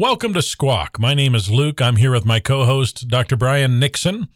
Welcome 0.00 0.32
to 0.32 0.40
Squawk. 0.40 0.98
My 0.98 1.12
name 1.12 1.34
is 1.34 1.50
Luke. 1.50 1.82
I'm 1.82 1.96
here 1.96 2.12
with 2.12 2.24
my 2.24 2.40
co 2.40 2.64
host, 2.64 3.06
Dr. 3.08 3.36
Brian 3.36 3.78
Nixon. 3.78 4.28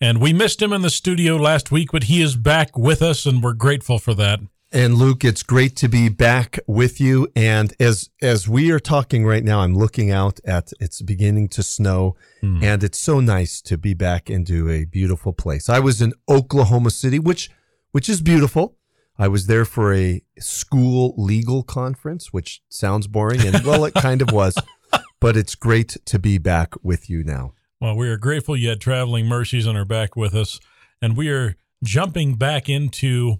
And 0.00 0.20
we 0.20 0.32
missed 0.32 0.62
him 0.62 0.72
in 0.72 0.82
the 0.82 0.90
studio 0.90 1.34
last 1.34 1.72
week, 1.72 1.88
but 1.90 2.04
he 2.04 2.22
is 2.22 2.36
back 2.36 2.78
with 2.78 3.02
us, 3.02 3.26
and 3.26 3.42
we're 3.42 3.54
grateful 3.54 3.98
for 3.98 4.14
that. 4.14 4.38
And 4.70 4.94
Luke, 4.94 5.24
it's 5.24 5.42
great 5.42 5.74
to 5.78 5.88
be 5.88 6.08
back 6.08 6.60
with 6.68 7.00
you. 7.00 7.26
And 7.34 7.74
as 7.80 8.10
as 8.22 8.48
we 8.48 8.70
are 8.70 8.78
talking 8.78 9.26
right 9.26 9.42
now, 9.42 9.62
I'm 9.62 9.76
looking 9.76 10.12
out 10.12 10.38
at 10.44 10.70
it's 10.78 11.02
beginning 11.02 11.48
to 11.48 11.64
snow, 11.64 12.14
Hmm. 12.40 12.62
and 12.62 12.84
it's 12.84 13.00
so 13.00 13.18
nice 13.18 13.60
to 13.62 13.76
be 13.76 13.94
back 13.94 14.30
into 14.30 14.70
a 14.70 14.84
beautiful 14.84 15.32
place. 15.32 15.68
I 15.68 15.80
was 15.80 16.00
in 16.00 16.12
Oklahoma 16.28 16.92
City, 16.92 17.18
which 17.18 17.50
which 17.90 18.08
is 18.08 18.20
beautiful. 18.20 18.76
I 19.18 19.26
was 19.26 19.48
there 19.48 19.64
for 19.64 19.92
a 19.92 20.22
school 20.38 21.12
legal 21.16 21.64
conference, 21.64 22.32
which 22.32 22.62
sounds 22.68 23.08
boring, 23.08 23.44
and 23.44 23.64
well, 23.64 23.84
it 23.84 23.94
kind 23.94 24.22
of 24.22 24.30
was, 24.30 24.54
but 25.20 25.36
it's 25.36 25.54
great 25.54 25.96
to 26.06 26.18
be 26.18 26.38
back 26.38 26.74
with 26.82 27.10
you 27.10 27.24
now. 27.24 27.52
Well, 27.80 27.96
we 27.96 28.08
are 28.08 28.16
grateful 28.16 28.56
you 28.56 28.68
had 28.68 28.80
traveling 28.80 29.26
mercies 29.26 29.66
and 29.66 29.78
are 29.78 29.84
back 29.84 30.16
with 30.16 30.34
us. 30.34 30.58
And 31.00 31.16
we 31.16 31.28
are 31.28 31.56
jumping 31.84 32.34
back 32.34 32.68
into 32.68 33.36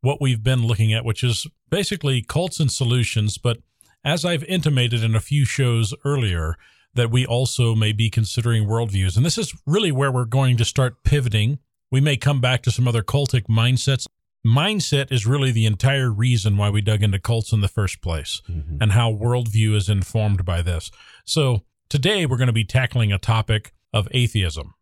what 0.00 0.20
we've 0.20 0.42
been 0.42 0.64
looking 0.66 0.92
at, 0.92 1.04
which 1.04 1.24
is 1.24 1.46
basically 1.68 2.22
cults 2.22 2.60
and 2.60 2.70
solutions. 2.70 3.36
But 3.36 3.58
as 4.04 4.24
I've 4.24 4.44
intimated 4.44 5.02
in 5.02 5.14
a 5.14 5.20
few 5.20 5.44
shows 5.44 5.92
earlier, 6.04 6.56
that 6.94 7.10
we 7.10 7.26
also 7.26 7.74
may 7.74 7.92
be 7.92 8.10
considering 8.10 8.66
worldviews. 8.66 9.16
And 9.16 9.24
this 9.24 9.38
is 9.38 9.54
really 9.66 9.92
where 9.92 10.10
we're 10.10 10.24
going 10.24 10.56
to 10.56 10.64
start 10.64 11.02
pivoting. 11.04 11.58
We 11.90 12.00
may 12.00 12.16
come 12.16 12.40
back 12.40 12.62
to 12.62 12.70
some 12.70 12.88
other 12.88 13.02
cultic 13.02 13.46
mindsets. 13.48 14.06
Mindset 14.46 15.12
is 15.12 15.26
really 15.26 15.52
the 15.52 15.66
entire 15.66 16.10
reason 16.10 16.56
why 16.56 16.70
we 16.70 16.80
dug 16.80 17.02
into 17.02 17.18
cults 17.18 17.52
in 17.52 17.60
the 17.60 17.68
first 17.68 18.00
place 18.00 18.40
and 18.80 18.92
how 18.92 19.12
worldview 19.12 19.74
is 19.74 19.88
informed 19.88 20.46
by 20.46 20.62
this. 20.62 20.90
So 21.26 21.64
today 21.90 22.24
we're 22.24 22.38
going 22.38 22.46
to 22.46 22.52
be 22.52 22.64
tackling 22.64 23.12
a 23.12 23.18
topic 23.18 23.74
of 23.92 24.08
atheism. 24.12 24.74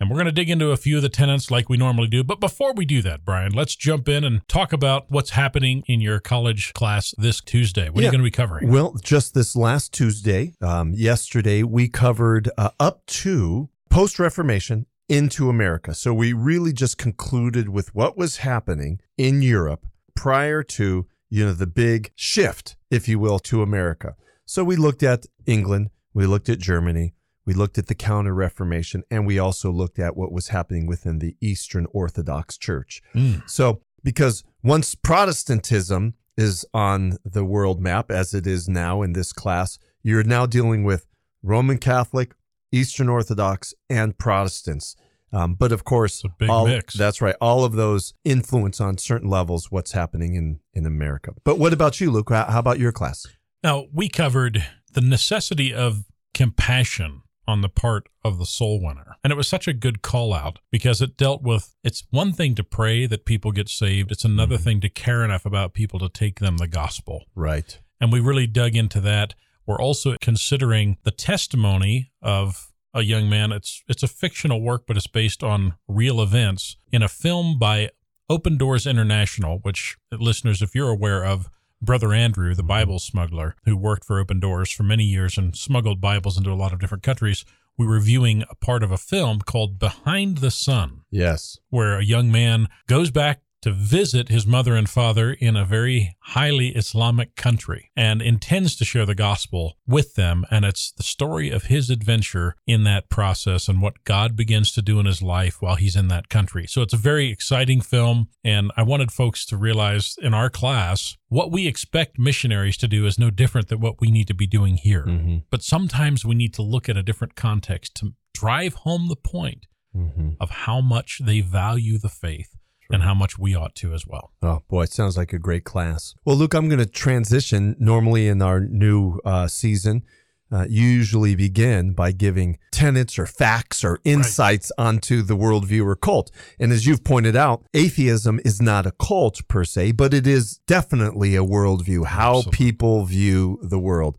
And 0.00 0.08
we're 0.08 0.16
going 0.16 0.26
to 0.26 0.32
dig 0.32 0.48
into 0.48 0.70
a 0.70 0.76
few 0.76 0.96
of 0.96 1.02
the 1.02 1.08
tenets 1.08 1.50
like 1.50 1.68
we 1.68 1.76
normally 1.76 2.06
do. 2.06 2.22
But 2.22 2.38
before 2.38 2.72
we 2.72 2.84
do 2.84 3.02
that, 3.02 3.24
Brian, 3.24 3.52
let's 3.52 3.74
jump 3.74 4.08
in 4.08 4.22
and 4.22 4.46
talk 4.46 4.72
about 4.72 5.06
what's 5.08 5.30
happening 5.30 5.82
in 5.86 6.00
your 6.00 6.20
college 6.20 6.72
class 6.72 7.14
this 7.18 7.40
Tuesday. 7.40 7.90
What 7.90 8.02
are 8.02 8.04
you 8.04 8.12
going 8.12 8.20
to 8.20 8.24
be 8.24 8.30
covering? 8.30 8.70
Well, 8.70 8.94
just 9.02 9.34
this 9.34 9.56
last 9.56 9.92
Tuesday, 9.92 10.54
um, 10.60 10.92
yesterday, 10.94 11.64
we 11.64 11.88
covered 11.88 12.48
uh, 12.56 12.70
up 12.78 13.06
to 13.06 13.70
post 13.90 14.20
Reformation 14.20 14.86
into 15.08 15.48
America. 15.48 15.94
So 15.94 16.12
we 16.12 16.32
really 16.32 16.72
just 16.72 16.98
concluded 16.98 17.68
with 17.68 17.94
what 17.94 18.16
was 18.16 18.38
happening 18.38 19.00
in 19.16 19.42
Europe 19.42 19.86
prior 20.14 20.62
to, 20.62 21.06
you 21.30 21.44
know, 21.44 21.52
the 21.52 21.66
big 21.66 22.12
shift, 22.14 22.76
if 22.90 23.08
you 23.08 23.18
will, 23.18 23.38
to 23.40 23.62
America. 23.62 24.16
So 24.44 24.64
we 24.64 24.76
looked 24.76 25.02
at 25.02 25.26
England, 25.46 25.90
we 26.12 26.26
looked 26.26 26.48
at 26.48 26.58
Germany, 26.58 27.14
we 27.44 27.54
looked 27.54 27.78
at 27.78 27.86
the 27.86 27.94
Counter 27.94 28.34
Reformation, 28.34 29.04
and 29.10 29.26
we 29.26 29.38
also 29.38 29.70
looked 29.70 29.98
at 29.98 30.16
what 30.16 30.32
was 30.32 30.48
happening 30.48 30.86
within 30.86 31.18
the 31.18 31.36
Eastern 31.40 31.86
Orthodox 31.92 32.58
Church. 32.58 33.00
Mm. 33.14 33.48
So, 33.48 33.80
because 34.04 34.44
once 34.62 34.94
Protestantism 34.94 36.14
is 36.36 36.66
on 36.74 37.16
the 37.24 37.44
world 37.44 37.80
map, 37.80 38.10
as 38.10 38.34
it 38.34 38.46
is 38.46 38.68
now 38.68 39.02
in 39.02 39.12
this 39.12 39.32
class, 39.32 39.78
you're 40.02 40.22
now 40.22 40.46
dealing 40.46 40.84
with 40.84 41.06
Roman 41.42 41.78
Catholic, 41.78 42.34
Eastern 42.72 43.08
Orthodox, 43.08 43.74
and 43.88 44.16
Protestants. 44.18 44.96
Um, 45.32 45.54
but 45.54 45.72
of 45.72 45.84
course, 45.84 46.22
a 46.24 46.28
big 46.38 46.48
all, 46.48 46.66
mix. 46.66 46.94
that's 46.94 47.20
right. 47.20 47.36
All 47.40 47.64
of 47.64 47.72
those 47.72 48.14
influence 48.24 48.80
on 48.80 48.96
certain 48.96 49.28
levels 49.28 49.70
what's 49.70 49.92
happening 49.92 50.34
in, 50.36 50.60
in 50.72 50.86
America. 50.86 51.32
But 51.44 51.58
what 51.58 51.72
about 51.74 52.00
you, 52.00 52.10
Luke? 52.10 52.30
How, 52.30 52.44
how 52.46 52.58
about 52.60 52.78
your 52.78 52.92
class? 52.92 53.26
Now, 53.62 53.86
we 53.92 54.08
covered 54.08 54.64
the 54.94 55.00
necessity 55.02 55.74
of 55.74 56.04
compassion 56.32 57.22
on 57.46 57.60
the 57.62 57.68
part 57.68 58.08
of 58.24 58.38
the 58.38 58.46
soul 58.46 58.80
winner. 58.82 59.16
And 59.24 59.30
it 59.32 59.36
was 59.36 59.48
such 59.48 59.66
a 59.66 59.72
good 59.72 60.02
call 60.02 60.32
out 60.34 60.58
because 60.70 61.00
it 61.02 61.16
dealt 61.16 61.42
with 61.42 61.74
it's 61.82 62.04
one 62.10 62.32
thing 62.32 62.54
to 62.54 62.64
pray 62.64 63.06
that 63.06 63.24
people 63.24 63.52
get 63.52 63.68
saved, 63.68 64.12
it's 64.12 64.24
another 64.24 64.56
Mhm. 64.58 64.60
thing 64.64 64.80
to 64.82 64.88
care 64.88 65.24
enough 65.24 65.44
about 65.46 65.72
people 65.74 65.98
to 66.00 66.08
take 66.08 66.40
them 66.40 66.58
the 66.58 66.68
gospel. 66.68 67.24
Right. 67.34 67.78
And 68.00 68.12
we 68.12 68.20
really 68.20 68.46
dug 68.46 68.76
into 68.76 69.00
that. 69.00 69.34
We're 69.68 69.80
also 69.80 70.16
considering 70.20 70.96
the 71.04 71.10
testimony 71.10 72.10
of 72.22 72.72
a 72.94 73.02
young 73.02 73.28
man. 73.28 73.52
It's 73.52 73.82
it's 73.86 74.02
a 74.02 74.08
fictional 74.08 74.62
work, 74.62 74.84
but 74.86 74.96
it's 74.96 75.06
based 75.06 75.44
on 75.44 75.74
real 75.86 76.22
events 76.22 76.78
in 76.90 77.02
a 77.02 77.08
film 77.08 77.58
by 77.58 77.90
Open 78.30 78.56
Doors 78.56 78.86
International, 78.86 79.58
which 79.58 79.98
listeners, 80.10 80.62
if 80.62 80.74
you're 80.74 80.88
aware 80.88 81.22
of, 81.22 81.50
Brother 81.82 82.14
Andrew, 82.14 82.54
the 82.54 82.62
Bible 82.62 82.98
smuggler 82.98 83.56
who 83.66 83.76
worked 83.76 84.06
for 84.06 84.18
Open 84.18 84.40
Doors 84.40 84.72
for 84.72 84.84
many 84.84 85.04
years 85.04 85.36
and 85.36 85.54
smuggled 85.54 86.00
Bibles 86.00 86.38
into 86.38 86.50
a 86.50 86.54
lot 86.54 86.72
of 86.72 86.80
different 86.80 87.04
countries, 87.04 87.44
we 87.76 87.86
were 87.86 88.00
viewing 88.00 88.44
a 88.50 88.54
part 88.54 88.82
of 88.82 88.90
a 88.90 88.96
film 88.96 89.40
called 89.40 89.78
Behind 89.78 90.38
the 90.38 90.50
Sun 90.50 91.02
Yes. 91.10 91.58
where 91.68 91.98
a 91.98 92.04
young 92.04 92.32
man 92.32 92.68
goes 92.88 93.10
back 93.10 93.42
to 93.62 93.72
visit 93.72 94.28
his 94.28 94.46
mother 94.46 94.74
and 94.74 94.88
father 94.88 95.32
in 95.32 95.56
a 95.56 95.64
very 95.64 96.16
highly 96.20 96.68
Islamic 96.68 97.34
country 97.36 97.90
and 97.96 98.22
intends 98.22 98.76
to 98.76 98.84
share 98.84 99.06
the 99.06 99.14
gospel 99.14 99.76
with 99.86 100.14
them. 100.14 100.44
And 100.50 100.64
it's 100.64 100.92
the 100.92 101.02
story 101.02 101.50
of 101.50 101.64
his 101.64 101.90
adventure 101.90 102.54
in 102.66 102.84
that 102.84 103.08
process 103.08 103.68
and 103.68 103.82
what 103.82 104.04
God 104.04 104.36
begins 104.36 104.72
to 104.72 104.82
do 104.82 105.00
in 105.00 105.06
his 105.06 105.22
life 105.22 105.60
while 105.60 105.74
he's 105.74 105.96
in 105.96 106.08
that 106.08 106.28
country. 106.28 106.66
So 106.66 106.82
it's 106.82 106.94
a 106.94 106.98
very 106.98 107.30
exciting 107.30 107.80
film. 107.80 108.28
And 108.44 108.70
I 108.76 108.82
wanted 108.82 109.10
folks 109.10 109.44
to 109.46 109.56
realize 109.56 110.16
in 110.22 110.34
our 110.34 110.50
class, 110.50 111.16
what 111.28 111.50
we 111.50 111.66
expect 111.66 112.18
missionaries 112.18 112.76
to 112.78 112.88
do 112.88 113.06
is 113.06 113.18
no 113.18 113.30
different 113.30 113.68
than 113.68 113.80
what 113.80 114.00
we 114.00 114.10
need 114.10 114.28
to 114.28 114.34
be 114.34 114.46
doing 114.46 114.76
here. 114.76 115.04
Mm-hmm. 115.04 115.38
But 115.50 115.62
sometimes 115.62 116.24
we 116.24 116.34
need 116.34 116.54
to 116.54 116.62
look 116.62 116.88
at 116.88 116.96
a 116.96 117.02
different 117.02 117.34
context 117.34 117.94
to 117.96 118.14
drive 118.32 118.74
home 118.74 119.08
the 119.08 119.16
point 119.16 119.66
Mm-hmm. 119.96 120.32
of 120.38 120.50
how 120.50 120.82
much 120.82 121.22
they 121.24 121.40
value 121.40 121.98
the 121.98 122.10
faith 122.10 122.54
and 122.90 123.02
how 123.02 123.14
much 123.14 123.38
we 123.38 123.54
ought 123.54 123.74
to 123.76 123.92
as 123.94 124.06
well. 124.06 124.32
Oh 124.42 124.62
boy, 124.68 124.82
it 124.82 124.92
sounds 124.92 125.16
like 125.16 125.32
a 125.32 125.38
great 125.38 125.64
class. 125.64 126.14
Well, 126.24 126.36
Luke, 126.36 126.54
I'm 126.54 126.68
going 126.68 126.78
to 126.78 126.86
transition. 126.86 127.76
Normally 127.78 128.28
in 128.28 128.40
our 128.42 128.60
new 128.60 129.20
uh, 129.24 129.48
season, 129.48 130.04
uh, 130.50 130.66
usually 130.68 131.34
begin 131.34 131.92
by 131.92 132.12
giving 132.12 132.58
tenets 132.70 133.18
or 133.18 133.26
facts 133.26 133.84
or 133.84 134.00
insights 134.04 134.72
onto 134.78 135.22
the 135.22 135.36
worldview 135.36 135.84
or 135.84 135.96
cult. 135.96 136.30
And 136.58 136.72
as 136.72 136.86
you've 136.86 137.04
pointed 137.04 137.36
out, 137.36 137.64
atheism 137.74 138.40
is 138.44 138.60
not 138.62 138.86
a 138.86 138.92
cult 138.92 139.46
per 139.48 139.64
se, 139.64 139.92
but 139.92 140.14
it 140.14 140.26
is 140.26 140.58
definitely 140.66 141.36
a 141.36 141.44
worldview, 141.44 142.06
how 142.06 142.38
Absolutely. 142.38 142.56
people 142.56 143.04
view 143.04 143.58
the 143.62 143.78
world. 143.78 144.16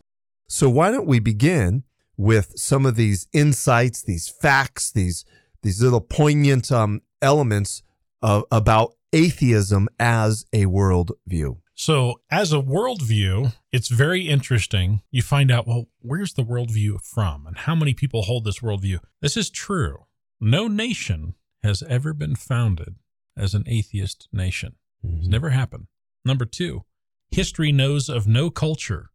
So 0.48 0.70
why 0.70 0.92
don't 0.92 1.08
we 1.08 1.20
begin 1.20 1.84
with 2.18 2.54
some 2.58 2.86
of 2.86 2.96
these 2.96 3.28
insights, 3.34 4.04
these 4.04 4.30
facts, 4.30 4.92
these 4.92 5.26
these 5.62 5.82
little 5.82 6.02
poignant 6.02 6.72
um, 6.72 7.02
elements 7.22 7.84
of, 8.22 8.46
about 8.52 8.94
atheism 9.14 9.88
as 10.00 10.46
a 10.54 10.66
worldview. 10.66 11.58
So, 11.74 12.20
as 12.30 12.52
a 12.52 12.58
worldview, 12.58 13.54
it's 13.72 13.88
very 13.88 14.28
interesting. 14.28 15.02
You 15.12 15.22
find 15.22 15.50
out, 15.50 15.66
well, 15.66 15.86
where's 16.02 16.34
the 16.34 16.44
worldview 16.44 17.02
from 17.02 17.48
and 17.48 17.58
how 17.58 17.74
many 17.76 17.94
people 17.94 18.24
hold 18.24 18.44
this 18.44 18.60
worldview? 18.60 19.00
This 19.22 19.38
is 19.38 19.50
true. 19.50 20.06
No 20.42 20.68
nation 20.68 21.36
has 21.64 21.82
ever 21.84 22.14
been 22.14 22.36
founded 22.36 22.96
as 23.38 23.54
an 23.54 23.64
atheist 23.66 24.28
nation. 24.34 24.76
It's 25.04 25.28
never 25.28 25.52
happened. 25.52 25.88
Number 26.26 26.46
two, 26.46 26.84
history 27.32 27.72
knows 27.72 28.10
of 28.10 28.28
no 28.28 28.50
culture 28.50 29.12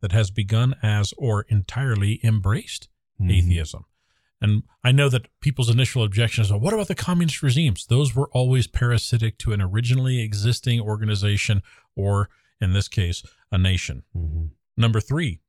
that 0.00 0.12
has 0.12 0.30
begun 0.30 0.74
as 0.82 1.12
or 1.18 1.42
entirely 1.48 2.18
embraced 2.24 2.88
Mhm. 3.20 3.32
atheism. 3.32 3.84
And 4.40 4.62
I 4.84 4.92
know 4.92 5.08
that 5.08 5.28
people's 5.40 5.70
initial 5.70 6.04
objection 6.04 6.44
is, 6.44 6.50
well, 6.50 6.60
what 6.60 6.74
about 6.74 6.88
the 6.88 6.94
communist 6.94 7.42
regimes? 7.42 7.86
Those 7.86 8.14
were 8.14 8.28
always 8.32 8.66
parasitic 8.66 9.38
to 9.38 9.52
an 9.52 9.62
originally 9.62 10.20
existing 10.20 10.80
organization, 10.80 11.62
or 11.94 12.28
in 12.60 12.72
this 12.72 12.88
case, 12.88 13.22
a 13.50 13.58
nation. 13.58 14.02
Mhm. 14.14 14.50
Number 14.76 15.00
three, 15.00 15.40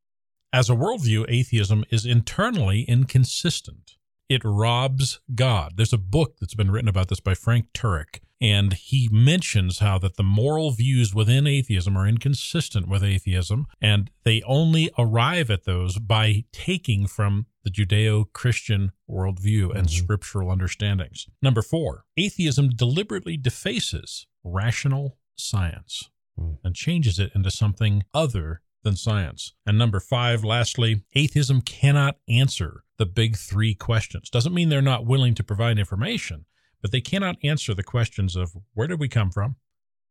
as 0.53 0.69
a 0.69 0.73
worldview, 0.75 1.25
atheism 1.27 1.83
is 1.89 2.05
internally 2.05 2.83
inconsistent. 2.83 3.97
It 4.29 4.41
robs 4.43 5.19
God. 5.35 5.73
There's 5.75 5.93
a 5.93 5.97
book 5.97 6.37
that's 6.39 6.55
been 6.55 6.71
written 6.71 6.89
about 6.89 7.09
this 7.09 7.19
by 7.19 7.33
Frank 7.33 7.71
Turek, 7.73 8.19
and 8.41 8.73
he 8.73 9.09
mentions 9.11 9.79
how 9.79 9.97
that 9.99 10.15
the 10.15 10.23
moral 10.23 10.71
views 10.71 11.13
within 11.13 11.47
atheism 11.47 11.97
are 11.97 12.07
inconsistent 12.07 12.87
with 12.87 13.03
atheism, 13.03 13.67
and 13.81 14.11
they 14.23 14.41
only 14.43 14.89
arrive 14.97 15.49
at 15.49 15.63
those 15.63 15.97
by 15.99 16.43
taking 16.51 17.07
from 17.07 17.45
the 17.67 17.85
Judeo-Christian 17.85 18.93
worldview 19.09 19.75
and 19.75 19.87
Mhm. 19.87 19.91
scriptural 19.91 20.49
understandings. 20.49 21.27
Number 21.41 21.61
four, 21.61 22.05
atheism 22.15 22.69
deliberately 22.69 23.35
defaces 23.35 24.25
rational 24.43 25.17
science 25.35 26.09
Mm. 26.39 26.59
and 26.63 26.75
changes 26.75 27.19
it 27.19 27.33
into 27.35 27.51
something 27.51 28.03
other 28.13 28.61
than 28.83 28.95
science. 28.95 29.53
And 29.65 29.77
number 29.77 29.99
five, 29.99 30.45
lastly, 30.45 31.03
atheism 31.13 31.61
cannot 31.61 32.19
answer 32.29 32.85
the 32.97 33.05
big 33.05 33.35
three 33.35 33.75
questions. 33.75 34.29
Doesn't 34.29 34.53
mean 34.53 34.69
they're 34.69 34.81
not 34.81 35.05
willing 35.05 35.35
to 35.35 35.43
provide 35.43 35.77
information, 35.77 36.45
but 36.81 36.91
they 36.91 37.01
cannot 37.01 37.37
answer 37.43 37.73
the 37.73 37.83
questions 37.83 38.37
of 38.37 38.53
where 38.75 38.87
did 38.87 38.99
we 38.99 39.09
come 39.09 39.29
from, 39.31 39.57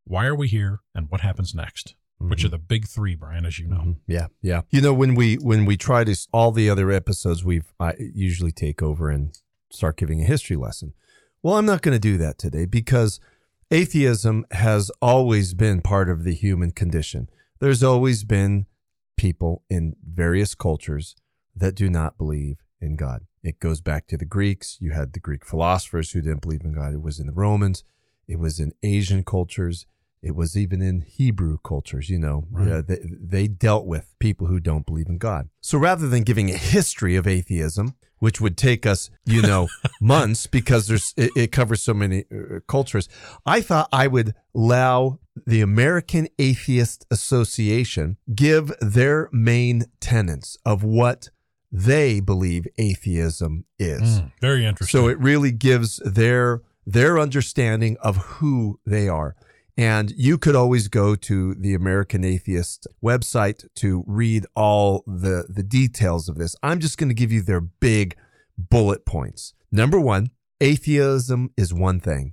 why 0.05 0.27
are 0.27 0.35
we 0.35 0.49
here, 0.49 0.81
and 0.95 1.09
what 1.11 1.23
happens 1.23 1.55
next. 1.55 1.95
Which 2.19 2.45
are 2.45 2.49
the 2.49 2.59
big 2.59 2.87
three, 2.87 3.15
Brian, 3.15 3.45
as 3.45 3.59
you 3.59 3.69
know. 3.69 3.77
Mhm. 3.77 3.97
Yeah, 4.07 4.29
yeah. 4.41 4.63
You 4.71 4.81
know, 4.81 4.95
when 4.95 5.15
we 5.15 5.37
when 5.37 5.67
we 5.67 5.77
try 5.77 6.05
to 6.05 6.17
all 6.33 6.51
the 6.53 6.71
other 6.71 6.91
episodes, 6.91 7.45
we've 7.45 7.73
I 7.79 7.95
usually 7.99 8.53
take 8.53 8.83
over 8.83 9.11
and 9.11 9.39
start 9.71 9.97
giving 9.97 10.23
a 10.23 10.25
history 10.25 10.57
lesson. 10.57 10.95
Well, 11.43 11.57
I'm 11.57 11.67
not 11.67 11.83
going 11.83 11.95
to 11.95 12.01
do 12.01 12.17
that 12.19 12.39
today 12.39 12.65
because 12.65 13.21
atheism 13.71 14.47
has 14.53 14.91
always 15.03 15.55
been 15.55 15.81
part 15.83 16.09
of 16.09 16.25
the 16.25 16.35
human 16.35 16.71
condition. 16.71 17.29
There's 17.61 17.83
always 17.83 18.25
been 18.25 18.67
people 19.17 19.63
in 19.69 19.97
various 20.05 20.55
cultures 20.55 21.17
that 21.55 21.75
do 21.75 21.89
not 21.89 22.19
believe 22.19 22.59
in 22.81 22.97
God. 22.97 23.27
It 23.43 23.61
goes 23.61 23.81
back 23.81 24.07
to 24.09 24.17
the 24.17 24.25
Greeks. 24.25 24.77
You 24.81 24.91
had 24.93 25.13
the 25.13 25.21
Greek 25.21 25.45
philosophers 25.45 26.11
who 26.11 26.21
didn't 26.21 26.43
believe 26.43 26.63
in 26.65 26.73
God. 26.75 26.95
It 26.95 27.03
was 27.03 27.19
in 27.19 27.27
the 27.27 27.33
Romans. 27.33 27.85
It 28.29 28.39
was 28.39 28.59
in 28.61 28.73
Asian 28.83 29.23
cultures. 29.25 29.87
It 30.23 30.35
was 30.35 30.57
even 30.57 30.83
in 30.83 31.03
Hebrew 31.03 31.59
cultures, 31.63 32.09
you 32.11 32.19
know, 32.19 32.47
Right. 32.51 32.69
uh, 32.69 32.83
they, 32.83 32.99
they 33.03 33.49
dealt 33.49 33.87
with 33.87 34.15
people 34.19 34.47
who 34.49 34.59
don't 34.61 34.85
believe 34.87 35.09
in 35.09 35.19
God. 35.19 35.49
So 35.61 35.79
rather 35.79 36.09
than 36.09 36.23
giving 36.25 36.51
a 36.51 36.57
history 36.57 37.15
of 37.17 37.27
atheism, 37.27 37.95
which 38.19 38.41
would 38.41 38.57
take 38.57 38.87
us, 38.87 39.11
you 39.27 39.43
know, 39.43 39.69
months 40.01 40.47
because 40.47 40.89
there's 40.89 41.13
it, 41.17 41.31
it 41.37 41.53
covers 41.53 41.83
so 41.83 41.93
many 41.95 42.25
uh, 42.33 42.61
cultures, 42.67 43.09
I 43.45 43.61
thought 43.61 43.89
I 43.93 44.07
would 44.07 44.35
allow 44.55 45.19
the 45.47 45.61
American 45.61 46.27
Atheist 46.39 47.07
Association 47.11 48.17
give 48.35 48.73
their 48.81 49.29
main 49.33 49.85
tenets 50.01 50.57
of 50.65 50.83
what 50.83 51.29
they 51.71 52.21
believe 52.21 52.67
atheism 52.79 53.65
is. 53.79 54.21
Mm, 54.21 54.33
very 54.41 54.65
interesting. 54.65 54.99
So 55.01 55.09
it 55.09 55.19
really 55.19 55.53
gives 55.53 55.99
their 56.05 56.63
their 56.87 57.19
understanding 57.19 57.97
of 58.01 58.17
who 58.17 58.79
they 58.87 59.09
are. 59.09 59.35
And 59.77 60.13
you 60.17 60.39
could 60.39 60.57
always 60.57 60.89
go 60.89 61.15
to 61.17 61.55
the 61.55 61.75
American 61.75 62.25
Atheist 62.25 62.87
website 63.05 63.67
to 63.77 64.05
read 64.07 64.47
all 64.55 65.05
the, 65.07 65.45
the 65.49 65.63
details 65.63 66.29
of 66.29 66.37
this. 66.37 66.57
I'm 66.63 66.81
just 66.81 66.97
going 66.97 67.11
to 67.11 67.15
give 67.15 67.31
you 67.31 67.43
their 67.43 67.61
big 67.61 68.17
bullet 68.57 69.05
points. 69.05 69.53
Number 69.71 70.01
one, 70.01 70.31
atheism 70.61 71.51
is 71.59 71.75
one 71.75 72.01
thing, 72.01 72.33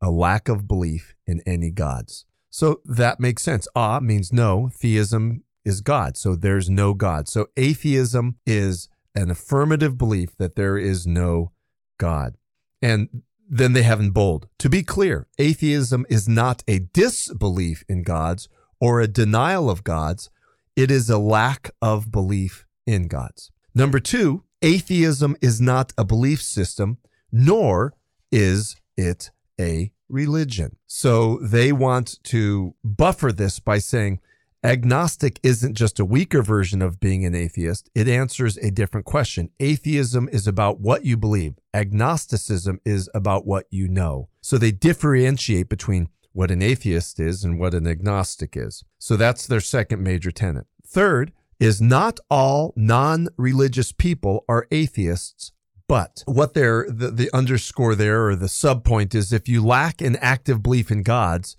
a 0.00 0.10
lack 0.10 0.48
of 0.48 0.68
belief 0.68 1.14
in 1.26 1.42
any 1.44 1.72
gods. 1.72 2.24
So 2.50 2.80
that 2.84 3.18
makes 3.18 3.42
sense. 3.42 3.66
Ah 3.74 3.98
means 4.00 4.32
no, 4.32 4.70
theism 4.72 5.42
is 5.64 5.80
God. 5.80 6.16
So 6.16 6.36
there's 6.36 6.70
no 6.70 6.94
God. 6.94 7.28
So 7.28 7.48
atheism 7.56 8.36
is 8.46 8.88
an 9.16 9.30
affirmative 9.30 9.98
belief 9.98 10.36
that 10.38 10.54
there 10.54 10.78
is 10.78 11.06
no 11.06 11.50
God. 11.98 12.36
And 12.80 13.22
then 13.48 13.72
they 13.72 13.82
have 13.82 14.00
in 14.00 14.10
bold. 14.10 14.48
To 14.58 14.68
be 14.68 14.82
clear, 14.82 15.26
atheism 15.38 16.06
is 16.08 16.28
not 16.28 16.62
a 16.66 16.80
disbelief 16.80 17.84
in 17.88 18.02
gods 18.02 18.48
or 18.80 19.00
a 19.00 19.08
denial 19.08 19.70
of 19.70 19.84
gods. 19.84 20.30
It 20.74 20.90
is 20.90 21.08
a 21.08 21.18
lack 21.18 21.70
of 21.80 22.10
belief 22.10 22.66
in 22.86 23.08
gods. 23.08 23.50
Number 23.74 24.00
two, 24.00 24.44
atheism 24.62 25.36
is 25.40 25.60
not 25.60 25.92
a 25.96 26.04
belief 26.04 26.42
system, 26.42 26.98
nor 27.30 27.94
is 28.30 28.76
it 28.96 29.30
a 29.60 29.92
religion. 30.08 30.76
So 30.86 31.38
they 31.38 31.72
want 31.72 32.22
to 32.24 32.74
buffer 32.84 33.32
this 33.32 33.58
by 33.60 33.78
saying 33.78 34.20
agnostic 34.66 35.38
isn't 35.44 35.74
just 35.74 36.00
a 36.00 36.04
weaker 36.04 36.42
version 36.42 36.82
of 36.82 36.98
being 36.98 37.24
an 37.24 37.36
atheist. 37.36 37.88
It 37.94 38.08
answers 38.08 38.56
a 38.56 38.72
different 38.72 39.06
question. 39.06 39.50
Atheism 39.60 40.28
is 40.32 40.48
about 40.48 40.80
what 40.80 41.04
you 41.04 41.16
believe. 41.16 41.54
Agnosticism 41.72 42.80
is 42.84 43.08
about 43.14 43.46
what 43.46 43.66
you 43.70 43.86
know. 43.86 44.28
So 44.40 44.58
they 44.58 44.72
differentiate 44.72 45.68
between 45.68 46.08
what 46.32 46.50
an 46.50 46.62
atheist 46.62 47.20
is 47.20 47.44
and 47.44 47.60
what 47.60 47.74
an 47.74 47.86
agnostic 47.86 48.56
is. 48.56 48.82
So 48.98 49.16
that's 49.16 49.46
their 49.46 49.60
second 49.60 50.02
major 50.02 50.32
tenet. 50.32 50.66
Third 50.84 51.32
is 51.60 51.80
not 51.80 52.18
all 52.28 52.74
non-religious 52.76 53.92
people 53.92 54.44
are 54.48 54.66
atheists, 54.72 55.52
but 55.88 56.24
what 56.26 56.54
they're 56.54 56.86
the, 56.88 57.12
the 57.12 57.30
underscore 57.32 57.94
there 57.94 58.26
or 58.26 58.34
the 58.34 58.46
subpoint 58.46 59.14
is 59.14 59.32
if 59.32 59.48
you 59.48 59.64
lack 59.64 60.02
an 60.02 60.16
active 60.16 60.60
belief 60.60 60.90
in 60.90 61.04
gods, 61.04 61.56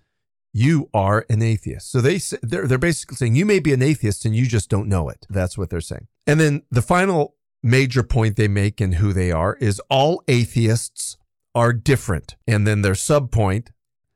you 0.54 0.90
are 0.94 1.26
an 1.30 1.42
atheist. 1.42 1.92
So 1.92 2.02
they 2.02 2.20
they're 2.42 2.68
they're 2.68 2.78
basically 2.78 3.18
saying 3.18 3.36
you 3.36 3.46
may 3.46 3.60
be 3.60 3.74
an 3.74 3.82
atheist 3.82 4.26
and 4.26 4.36
you 4.36 4.46
just 4.48 4.70
don't 4.70 4.88
know 4.88 5.10
it. 5.10 5.26
That's 5.30 5.58
what 5.58 5.70
they're 5.70 5.82
saying. 5.82 6.08
And 6.26 6.40
then 6.40 6.64
the 6.72 6.82
final 6.82 7.36
major 7.64 8.04
point 8.04 8.36
they 8.36 8.48
make 8.48 8.80
in 8.82 8.94
who 8.94 9.14
they 9.14 9.32
are 9.32 9.56
is 9.60 9.82
all 9.90 10.24
atheists 10.28 11.18
are 11.54 11.74
different. 11.74 12.36
And 12.48 12.68
then 12.68 12.82
their 12.82 12.94
subpoint 12.94 13.70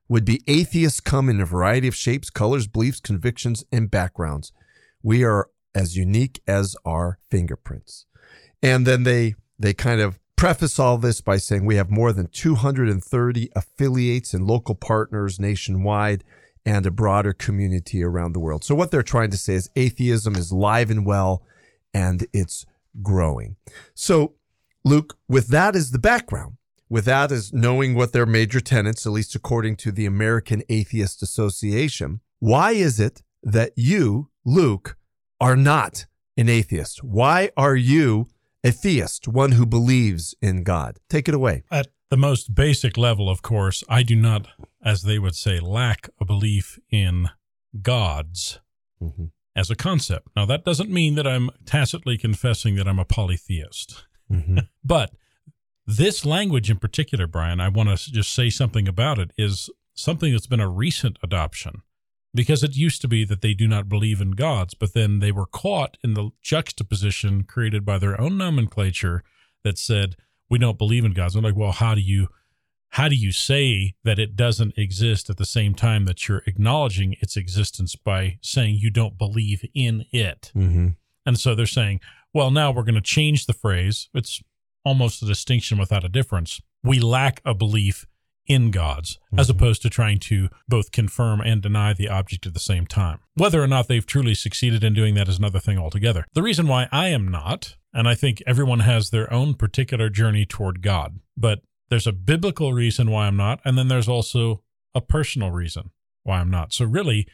would 0.08 0.26
be 0.26 0.44
atheists 0.48 1.00
come 1.00 1.30
in 1.30 1.40
a 1.40 1.46
variety 1.46 1.88
of 1.88 1.96
shapes, 1.96 2.30
colors, 2.30 2.68
beliefs, 2.68 3.00
convictions, 3.00 3.64
and 3.72 3.90
backgrounds. 3.90 4.52
We 5.02 5.24
are 5.24 5.50
as 5.74 5.96
unique 5.96 6.42
as 6.48 6.76
our 6.86 7.18
fingerprints. 7.30 8.06
And 8.62 8.86
then 8.86 9.04
they 9.04 9.36
they 9.58 9.74
kind 9.74 10.02
of 10.02 10.20
preface 10.42 10.80
all 10.80 10.98
this 10.98 11.22
by 11.22 11.38
saying 11.38 11.64
we 11.64 11.76
have 11.76 11.92
more 11.92 12.12
than 12.12 12.26
230 12.26 13.50
affiliates 13.56 14.34
and 14.34 14.48
local 14.48 14.74
partners 14.74 15.40
nationwide 15.40 16.24
and 16.66 16.84
a 16.84 16.90
broader 16.90 17.32
community 17.32 18.04
around 18.04 18.34
the 18.34 18.40
world. 18.40 18.64
So 18.64 18.74
what 18.74 18.90
they're 18.90 19.04
trying 19.04 19.30
to 19.30 19.38
say 19.38 19.54
is 19.54 19.70
atheism 19.76 20.36
is 20.36 20.52
live 20.52 20.90
and 20.90 21.06
well 21.06 21.44
and 21.94 22.26
it's 22.34 22.66
growing. 23.04 23.56
So 23.94 24.34
Luke, 24.84 25.16
with 25.30 25.50
that 25.50 25.76
as 25.76 25.92
the 25.92 26.00
background, 26.00 26.58
with 26.90 27.06
that 27.06 27.32
as 27.32 27.54
knowing 27.54 27.94
what 27.94 28.12
their 28.12 28.26
major 28.26 28.60
tenets, 28.60 29.06
at 29.06 29.12
least 29.12 29.36
according 29.36 29.76
to 29.76 29.92
the 29.92 30.08
American 30.08 30.64
Atheist 30.70 31.22
Association, 31.22 32.20
why 32.40 32.72
is 32.72 33.00
it 33.00 33.22
that 33.44 33.74
you, 33.76 34.32
Luke, 34.44 34.98
are 35.40 35.56
not 35.56 36.08
an 36.36 36.50
atheist? 36.50 37.04
Why 37.04 37.52
are 37.56 37.76
you 37.76 38.26
a 38.64 38.72
theist, 38.72 39.28
one 39.28 39.54
who 39.54 39.66
believes 39.66 40.36
in 40.42 40.64
God? 40.64 41.00
Take 41.10 41.28
it 41.28 41.34
away. 41.36 41.64
At 41.72 41.88
the 42.10 42.18
most 42.18 42.54
basic 42.56 42.98
level, 42.98 43.30
of 43.30 43.42
course, 43.42 43.84
I 43.90 44.04
do 44.04 44.16
not, 44.16 44.48
as 44.84 45.04
they 45.04 45.18
would 45.20 45.36
say, 45.36 45.60
lack 45.60 46.10
a 46.20 46.26
belief 46.26 46.80
in 46.90 47.30
gods 47.82 48.60
Mm-hmm. 49.02 49.26
as 49.56 49.72
a 49.72 49.76
concept. 49.76 50.28
Now, 50.36 50.46
that 50.46 50.64
doesn't 50.64 50.92
mean 50.92 51.16
that 51.16 51.26
I'm 51.26 51.50
tacitly 51.66 52.20
confessing 52.20 52.76
that 52.76 52.88
I'm 52.88 53.00
a 53.00 53.06
polytheist. 53.06 54.06
Mm-hmm. 54.32 54.60
But 54.84 55.10
this 55.88 56.24
language 56.24 56.70
in 56.70 56.78
particular, 56.78 57.26
Brian, 57.26 57.60
I 57.60 57.70
want 57.70 57.90
to 57.90 58.12
just 58.12 58.32
say 58.32 58.52
something 58.52 58.88
about 58.88 59.18
it, 59.18 59.32
is 59.40 59.72
something 59.96 60.32
that's 60.32 60.46
been 60.46 60.60
a 60.60 60.70
recent 60.70 61.18
adoption. 61.24 61.82
Because 62.34 62.64
it 62.64 62.78
used 62.78 63.02
to 63.02 63.10
be 63.10 63.26
that 63.26 63.42
they 63.42 63.54
do 63.54 63.68
not 63.68 63.90
believe 63.90 64.22
in 64.22 64.32
gods, 64.32 64.74
but 64.74 64.94
then 64.94 65.20
they 65.20 65.34
were 65.34 65.46
caught 65.46 65.98
in 66.04 66.14
the 66.14 66.30
juxtaposition 66.42 67.44
created 67.44 67.84
by 67.86 67.98
their 67.98 68.20
own 68.20 68.38
nomenclature 68.38 69.24
that 69.64 69.78
said, 69.78 70.16
we 70.50 70.58
don't 70.58 70.78
believe 70.78 71.04
in 71.04 71.14
gods. 71.14 71.36
I'm 71.36 71.44
like, 71.44 71.56
well, 71.56 71.74
how 71.74 71.94
do 71.96 72.02
you 72.02 72.30
how 72.92 73.08
do 73.08 73.16
you 73.16 73.32
say 73.32 73.96
that 74.04 74.20
it 74.20 74.36
doesn't 74.36 74.78
exist 74.78 75.30
at 75.30 75.38
the 75.38 75.46
same 75.46 75.74
time 75.74 76.04
that 76.06 76.28
you're 76.28 76.44
acknowledging 76.46 77.16
its 77.22 77.38
existence 77.38 77.96
by 77.96 78.38
saying 78.42 78.76
you 78.76 78.90
don't 78.90 79.18
believe 79.18 79.64
in 79.74 80.06
it? 80.12 80.52
Mm-hmm. 80.54 80.90
And 81.26 81.40
so 81.40 81.56
they're 81.56 81.66
saying, 81.66 82.02
well, 82.34 82.52
now 82.52 82.72
we're 82.72 82.84
going 82.84 82.96
to 82.96 83.02
change 83.02 83.46
the 83.46 83.54
phrase. 83.54 84.10
It's 84.14 84.42
almost 84.84 85.24
a 85.24 85.26
distinction 85.26 85.78
without 85.78 86.04
a 86.04 86.10
difference. 86.10 86.62
We 86.84 87.00
lack 87.00 87.42
a 87.46 87.54
belief 87.54 88.08
in 88.52 88.72
gods, 88.72 89.18
as 89.38 89.48
Mhm. 89.48 89.52
opposed 89.52 89.82
to 89.82 89.90
trying 89.90 90.20
to 90.20 90.50
both 90.68 90.92
confirm 90.92 91.42
and 91.42 91.62
deny 91.62 91.94
the 91.94 92.10
object 92.10 92.46
at 92.46 92.54
the 92.54 92.60
same 92.60 92.86
time. 92.86 93.20
Whether 93.36 93.62
or 93.62 93.68
not 93.68 93.88
they've 93.88 94.06
truly 94.06 94.36
succeeded 94.36 94.84
in 94.84 94.94
doing 94.94 95.16
that 95.16 95.30
is 95.30 95.38
another 95.38 95.60
thing 95.60 95.78
altogether. 95.78 96.26
The 96.34 96.44
reason 96.44 96.68
why 96.68 96.88
I 96.92 97.08
am 97.08 97.28
not, 97.28 97.76
and 97.94 98.08
I 98.08 98.16
think 98.16 98.42
everyone 98.46 98.82
has 98.82 99.10
their 99.10 99.32
own 99.32 99.54
particular 99.56 100.10
journey 100.10 100.46
toward 100.46 100.82
God, 100.82 101.20
but 101.38 101.62
there's 101.90 102.08
a 102.08 102.12
biblical 102.14 102.74
reason 102.74 103.10
why 103.10 103.28
I'm 103.28 103.38
not, 103.38 103.60
and 103.66 103.78
then 103.78 103.88
there's 103.88 104.08
also 104.08 104.64
a 104.94 105.02
personal 105.02 105.52
reason 105.52 105.92
why 106.24 106.40
I'm 106.40 106.50
not. 106.50 106.74
So 106.74 106.86
really, 106.86 107.28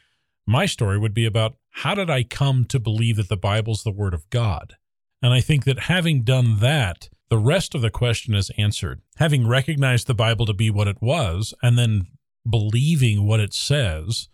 my 0.46 0.66
story 0.66 0.98
would 0.98 1.14
be 1.14 1.26
about 1.26 1.56
how 1.70 1.94
did 1.94 2.10
I 2.10 2.24
come 2.24 2.66
to 2.66 2.80
believe 2.80 3.18
that 3.18 3.30
the 3.30 3.38
Bible's 3.38 3.84
the 3.84 3.92
Word 3.92 4.14
of 4.14 4.30
God? 4.30 4.76
And 5.22 5.34
I 5.34 5.42
think 5.42 5.66
that 5.66 5.82
having 5.82 6.24
done 6.24 6.60
that, 6.60 7.10
the 7.30 7.38
rest 7.38 7.76
of 7.76 7.82
the 7.82 7.90
question 7.90 8.34
is 8.34 8.52
answered. 8.58 9.02
Having 9.18 9.48
recognized 9.48 10.08
the 10.08 10.14
Bible 10.14 10.46
to 10.46 10.54
be 10.54 10.70
what 10.70 10.88
it 10.88 11.02
was, 11.02 11.54
and 11.62 11.78
then 11.78 12.08
believing 12.50 13.26
what 13.28 13.40
it 13.40 13.54
says, 13.54 14.30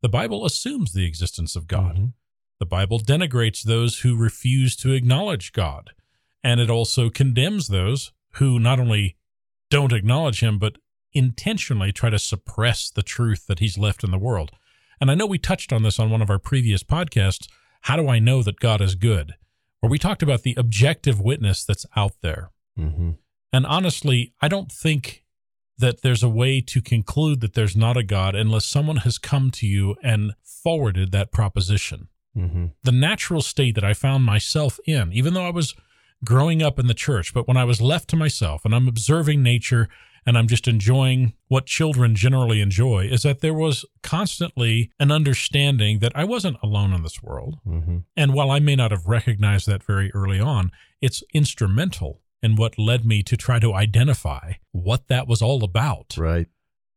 the 0.00 0.08
Bible 0.08 0.46
assumes 0.46 0.92
the 0.92 1.04
existence 1.04 1.56
of 1.56 1.66
God. 1.66 1.96
Mhm. 1.96 2.12
The 2.58 2.66
Bible 2.66 2.98
denigrates 2.98 3.62
those 3.62 4.00
who 4.00 4.16
refuse 4.16 4.74
to 4.76 4.92
acknowledge 4.92 5.52
God, 5.52 5.90
and 6.42 6.60
it 6.60 6.70
also 6.70 7.10
condemns 7.10 7.68
those 7.68 8.12
who 8.32 8.58
not 8.58 8.80
only 8.80 9.16
don't 9.70 9.92
acknowledge 9.92 10.40
Him, 10.40 10.58
but 10.58 10.78
intentionally 11.12 11.92
try 11.92 12.10
to 12.10 12.18
suppress 12.18 12.90
the 12.90 13.02
truth 13.02 13.46
that 13.46 13.58
He's 13.58 13.78
left 13.78 14.02
in 14.02 14.10
the 14.10 14.18
world. 14.18 14.52
And 15.00 15.10
I 15.10 15.14
know 15.14 15.26
we 15.26 15.38
touched 15.38 15.72
on 15.72 15.82
this 15.82 15.98
on 15.98 16.10
one 16.10 16.22
of 16.22 16.30
our 16.30 16.38
previous 16.38 16.82
podcasts. 16.82 17.48
How 17.82 17.96
do 17.96 18.08
I 18.08 18.18
know 18.18 18.42
that 18.42 18.60
God 18.60 18.80
is 18.80 18.94
good? 18.94 19.34
Where 19.80 19.90
we 19.90 19.98
talked 19.98 20.22
about 20.22 20.42
the 20.42 20.54
objective 20.56 21.20
witness 21.20 21.64
that's 21.64 21.86
out 21.94 22.14
there. 22.20 22.50
Mm-hmm. 22.78 23.10
And 23.52 23.66
honestly, 23.66 24.34
I 24.40 24.48
don't 24.48 24.70
think 24.70 25.24
that 25.78 26.02
there's 26.02 26.22
a 26.22 26.28
way 26.28 26.60
to 26.60 26.82
conclude 26.82 27.40
that 27.40 27.54
there's 27.54 27.76
not 27.76 27.96
a 27.96 28.02
God 28.02 28.34
unless 28.34 28.66
someone 28.66 28.98
has 28.98 29.18
come 29.18 29.50
to 29.52 29.66
you 29.66 29.94
and 30.02 30.34
forwarded 30.42 31.12
that 31.12 31.30
proposition. 31.30 32.08
Mm-hmm. 32.36 32.66
The 32.82 32.92
natural 32.92 33.40
state 33.40 33.76
that 33.76 33.84
I 33.84 33.94
found 33.94 34.24
myself 34.24 34.78
in, 34.84 35.12
even 35.12 35.34
though 35.34 35.46
I 35.46 35.50
was 35.50 35.74
growing 36.24 36.62
up 36.62 36.78
in 36.78 36.88
the 36.88 36.94
church, 36.94 37.32
but 37.32 37.46
when 37.46 37.56
I 37.56 37.64
was 37.64 37.80
left 37.80 38.08
to 38.10 38.16
myself 38.16 38.64
and 38.64 38.74
I'm 38.74 38.88
observing 38.88 39.42
nature 39.42 39.88
and 40.26 40.36
I'm 40.36 40.48
just 40.48 40.68
enjoying 40.68 41.34
what 41.48 41.66
children 41.66 42.14
generally 42.14 42.60
enjoy, 42.60 43.06
is 43.06 43.22
that 43.22 43.40
there 43.40 43.54
was 43.54 43.84
constantly 44.02 44.90
an 44.98 45.10
understanding 45.10 45.98
that 46.00 46.12
I 46.14 46.24
wasn't 46.24 46.58
alone 46.62 46.92
in 46.92 47.02
this 47.02 47.22
world. 47.22 47.58
Mm-hmm. 47.66 47.98
And 48.16 48.34
while 48.34 48.50
I 48.50 48.58
may 48.58 48.76
not 48.76 48.90
have 48.90 49.06
recognized 49.06 49.66
that 49.66 49.82
very 49.82 50.10
early 50.12 50.40
on, 50.40 50.70
it's 51.00 51.22
instrumental 51.32 52.20
in 52.42 52.56
what 52.56 52.78
led 52.78 53.04
me 53.04 53.22
to 53.24 53.36
try 53.36 53.58
to 53.58 53.74
identify 53.74 54.52
what 54.72 55.08
that 55.08 55.26
was 55.26 55.42
all 55.42 55.64
about. 55.64 56.16
Right. 56.16 56.46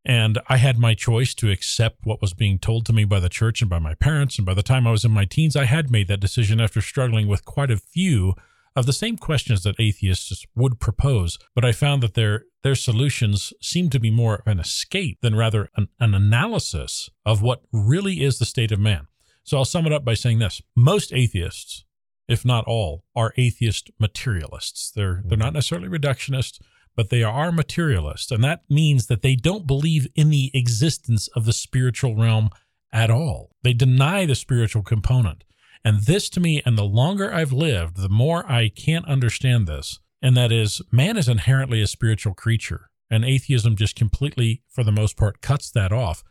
And 0.04 0.40
I 0.50 0.58
had 0.58 0.80
my 0.80 0.96
choice 0.96 1.36
to 1.36 1.52
accept 1.52 2.00
what 2.06 2.22
was 2.22 2.34
being 2.34 2.58
told 2.58 2.86
to 2.88 2.94
me 2.94 3.06
by 3.06 3.20
the 3.20 3.30
church 3.30 3.62
and 3.62 3.70
by 3.70 3.80
my 3.80 3.94
parents. 3.94 4.38
And 4.38 4.46
by 4.46 4.56
the 4.56 4.64
time 4.64 4.88
I 4.88 4.92
was 4.92 5.06
in 5.06 5.12
my 5.12 5.26
teens, 5.26 5.56
I 5.56 5.66
had 5.66 5.92
made 5.92 6.08
that 6.08 6.20
decision 6.20 6.60
after 6.60 6.82
struggling 6.82 7.28
with 7.28 7.46
quite 7.46 7.70
a 7.70 7.78
few 7.78 8.34
of 8.76 8.86
the 8.86 8.94
same 8.94 9.18
questions 9.18 9.64
that 9.64 9.80
atheists 9.80 10.46
would 10.56 10.80
propose. 10.80 11.38
But 11.56 11.66
I 11.66 11.72
found 11.72 12.04
that 12.04 12.14
their 12.14 12.46
their 12.64 12.76
solutions 12.76 13.54
seem 13.62 13.90
to 13.90 14.00
be 14.00 14.12
more 14.12 14.36
of 14.36 14.48
an 14.48 14.60
escape 14.60 15.20
than 15.22 15.36
rather 15.36 15.70
an, 15.76 15.88
an 16.00 16.14
analysis 16.14 17.10
of 17.26 17.42
what 17.42 17.64
really 17.72 18.24
is 18.24 18.40
the 18.40 18.46
state 18.46 18.72
of 18.72 18.80
man. 18.80 19.08
So 19.44 19.58
I'll 19.58 19.66
sum 19.66 19.86
it 19.86 19.94
up 19.94 20.06
by 20.06 20.14
saying 20.14 20.40
this: 20.40 20.62
most 20.76 21.12
atheists, 21.14 21.84
if 22.28 22.46
not 22.46 22.66
all, 22.66 23.04
are 23.16 23.34
atheist 23.38 23.92
materialists. 24.00 24.92
They're 24.92 25.22
they're 25.26 25.38
not 25.38 25.54
necessarily 25.54 25.90
reductionists 25.90 26.60
but 26.96 27.10
they 27.10 27.24
are 27.24 27.52
materialists. 27.52 28.32
And 28.32 28.44
that 28.44 28.64
means 28.70 29.08
that 29.08 29.22
they 29.22 29.36
don't 29.36 29.68
believe 29.68 30.08
in 30.16 30.30
the 30.30 30.52
existence 30.54 31.28
of 31.30 31.46
the 31.46 31.54
spiritual 31.54 32.16
realm 32.16 32.50
at 32.92 33.10
all. 33.10 33.52
They 33.64 33.74
deny 33.74 34.26
the 34.26 34.36
spiritual 34.36 34.84
component. 34.84 35.44
And 35.84 36.02
this 36.02 36.30
to 36.30 36.40
me, 36.40 36.62
and 36.66 36.78
the 36.78 36.84
longer 36.84 37.34
I've 37.34 37.54
lived, 37.54 37.98
the 37.98 38.10
more 38.10 38.50
I 38.50 38.70
can't 38.70 39.08
understand 39.08 39.68
this. 39.68 40.00
And 40.22 40.38
that 40.38 40.52
is, 40.52 40.82
man 40.92 41.18
is 41.18 41.28
inherently 41.28 41.82
a 41.82 41.88
spiritual 41.88 42.34
creature. 42.34 42.90
And 43.10 43.26
atheism 43.26 43.76
just 43.76 43.96
completely, 43.96 44.62
for 44.70 44.84
the 44.84 44.92
most 44.92 45.18
part, 45.18 45.42
cuts 45.42 45.72
that 45.72 45.92
off. 45.92 46.24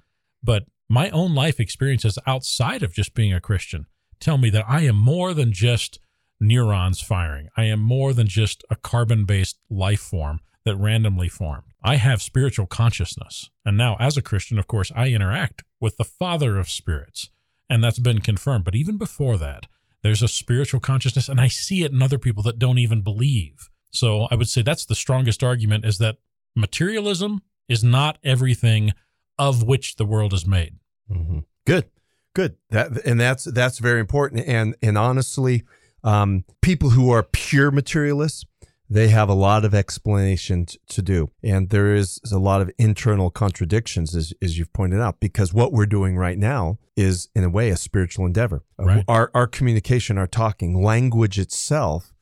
But 0.43 0.65
my 0.89 1.11
own 1.11 1.35
life 1.35 1.61
experiences 1.61 2.19
outside 2.27 2.83
of 2.83 2.95
just 2.95 3.15
being 3.15 3.33
a 3.33 3.41
Christian 3.41 3.87
tell 4.19 4.39
me 4.39 4.51
that 4.51 4.65
I 4.69 4.83
am 4.83 4.97
more 4.97 5.35
than 5.35 5.53
just 5.53 5.99
neurons 6.41 7.01
firing. 7.01 7.49
I 7.57 7.65
am 7.65 7.81
more 7.81 8.13
than 8.13 8.27
just 8.27 8.65
a 8.71 8.77
carbon 8.77 9.25
based 9.25 9.59
life 9.69 10.01
form 10.01 10.41
that 10.65 10.77
randomly 10.77 11.29
formed. 11.29 11.65
I 11.83 11.97
have 11.97 12.23
spiritual 12.23 12.67
consciousness. 12.67 13.51
And 13.65 13.77
now, 13.77 13.97
as 13.99 14.17
a 14.17 14.23
Christian, 14.23 14.59
of 14.59 14.67
course, 14.67 14.93
I 14.95 15.09
interact 15.09 15.65
with 15.81 15.97
the 15.97 16.05
Father 16.05 16.59
of 16.59 16.69
spirits. 16.69 17.31
And 17.71 17.83
that's 17.83 18.01
been 18.01 18.21
confirmed. 18.21 18.65
But 18.65 18.75
even 18.75 18.99
before 18.99 19.39
that, 19.39 19.67
there's 20.03 20.23
a 20.23 20.29
spiritual 20.29 20.81
consciousness, 20.81 21.29
and 21.29 21.41
I 21.41 21.49
see 21.49 21.85
it 21.85 21.93
in 21.93 22.03
other 22.03 22.19
people 22.19 22.43
that 22.43 22.59
don't 22.59 22.79
even 22.79 23.01
believe. 23.01 23.71
So 23.91 24.29
I 24.31 24.35
would 24.35 24.49
say 24.49 24.63
that's 24.63 24.85
the 24.85 24.95
strongest 24.95 25.43
argument 25.43 25.85
is 25.85 25.99
that 25.99 26.17
materialism 26.57 27.43
is 27.69 27.85
not 27.85 28.19
everything 28.25 28.93
of 29.39 29.63
which 29.63 29.97
the 29.97 30.05
world 30.05 30.33
is 30.33 30.47
made. 30.47 30.77
Mm-hmm. 31.11 31.41
Good, 31.67 31.91
good. 32.35 32.57
That 32.71 33.05
and 33.05 33.21
that's 33.21 33.45
that's 33.45 33.79
very 33.79 34.01
important. 34.01 34.47
And 34.47 34.75
and 34.83 34.99
honestly, 34.99 35.65
um, 36.03 36.45
people 36.63 36.91
who 36.91 37.11
are 37.11 37.23
pure 37.23 37.71
materialists, 37.71 38.45
they 38.93 39.07
have 39.09 39.29
a 39.29 39.35
lot 39.35 39.65
of 39.65 39.73
explanation 39.73 40.67
t- 40.67 40.77
to 40.89 41.01
do. 41.01 41.31
And 41.45 41.71
there 41.71 41.95
is 41.95 42.21
a 42.33 42.39
lot 42.39 42.61
of 42.61 42.71
internal 42.77 43.31
contradictions, 43.31 44.17
as, 44.17 44.35
as 44.43 44.59
you've 44.59 44.73
pointed 44.73 45.01
out, 45.01 45.21
because 45.21 45.55
what 45.55 45.73
we're 45.73 45.87
doing 45.87 46.17
right 46.17 46.37
now 46.37 46.79
is, 46.97 47.29
in 47.35 47.45
a 47.45 47.49
way, 47.49 47.71
a 47.71 47.77
spiritual 47.77 48.27
endeavor. 48.27 48.65
Uh, 48.79 48.85
Right. 48.85 49.05
Our, 49.07 49.31
our 49.33 49.47
communication, 49.47 50.19
our 50.19 50.27
talking, 50.27 50.83
language 50.83 51.39
itself 51.39 52.13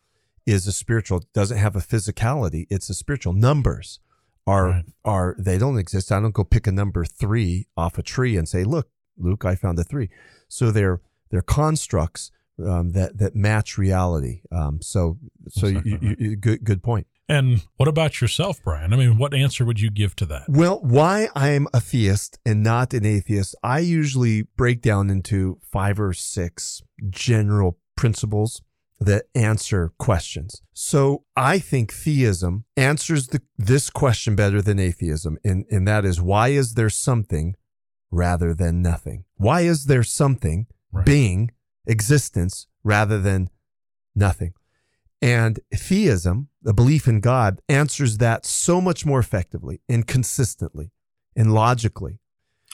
is 0.44 0.66
a 0.66 0.72
spiritual, 0.72 1.25
doesn't 1.32 1.56
have 1.56 1.75
a 1.75 1.80
physicality, 1.80 2.66
it's 2.70 2.90
a 2.90 2.94
spiritual. 2.94 3.32
Numbers 3.32 4.00
are, 4.46 4.66
Right. 4.66 4.84
are 5.06 5.37
they 5.38 5.56
don't 5.56 5.78
exist. 5.78 6.12
I 6.12 6.20
don't 6.20 6.34
go 6.34 6.44
pick 6.44 6.66
a 6.66 6.72
number 6.72 7.04
three 7.06 7.66
off 7.78 7.96
a 7.96 8.02
tree 8.02 8.37
and 8.37 8.46
say, 8.46 8.62
look, 8.64 8.88
Luke, 9.16 9.44
I 9.46 9.54
found 9.54 9.78
a 9.78 9.84
three. 9.84 10.10
So 10.48 10.70
they're, 10.70 11.00
they're 11.30 11.42
constructs 11.42 12.30
um, 12.64 12.92
that 12.92 13.18
that 13.18 13.34
match 13.34 13.78
reality. 13.78 14.42
Um, 14.50 14.80
so 14.82 15.18
so 15.48 15.66
you, 15.66 15.82
you, 15.84 16.16
you, 16.18 16.36
good 16.36 16.64
good 16.64 16.82
point. 16.82 17.06
And 17.30 17.62
what 17.76 17.88
about 17.88 18.22
yourself, 18.22 18.62
Brian? 18.64 18.92
I 18.94 18.96
mean, 18.96 19.18
what 19.18 19.34
answer 19.34 19.64
would 19.66 19.80
you 19.80 19.90
give 19.90 20.16
to 20.16 20.26
that? 20.26 20.48
Well, 20.48 20.80
why 20.82 21.28
I'm 21.36 21.66
a 21.74 21.80
theist 21.80 22.38
and 22.46 22.62
not 22.62 22.94
an 22.94 23.04
atheist, 23.04 23.54
I 23.62 23.80
usually 23.80 24.42
break 24.56 24.80
down 24.80 25.10
into 25.10 25.58
five 25.60 26.00
or 26.00 26.14
six 26.14 26.80
general 27.10 27.76
principles 27.96 28.62
that 28.98 29.26
answer 29.34 29.92
questions. 29.98 30.62
So 30.72 31.24
I 31.36 31.58
think 31.58 31.92
theism 31.92 32.64
answers 32.78 33.28
the, 33.28 33.42
this 33.58 33.90
question 33.90 34.34
better 34.34 34.62
than 34.62 34.78
atheism, 34.78 35.36
and, 35.44 35.66
and 35.70 35.86
that 35.86 36.06
is 36.06 36.20
why 36.22 36.48
is 36.48 36.74
there 36.74 36.90
something 36.90 37.56
rather 38.10 38.54
than 38.54 38.80
nothing? 38.80 39.24
Why 39.36 39.60
is 39.60 39.84
there 39.84 40.02
something, 40.02 40.66
Right. 40.90 41.04
being, 41.04 41.50
existence, 41.88 42.68
rather 42.85 43.18
than 43.21 43.50
nothing? 44.14 44.52
And 45.21 45.59
theism, 45.75 46.49
the 46.62 46.73
belief 46.73 47.09
in 47.09 47.21
God, 47.21 47.61
answers 47.68 48.18
that 48.18 48.47
so 48.47 48.80
much 48.80 49.04
more 49.04 49.18
effectively 49.18 49.80
and 49.88 50.07
consistently 50.07 50.92
and 51.35 51.52
logically 51.52 52.21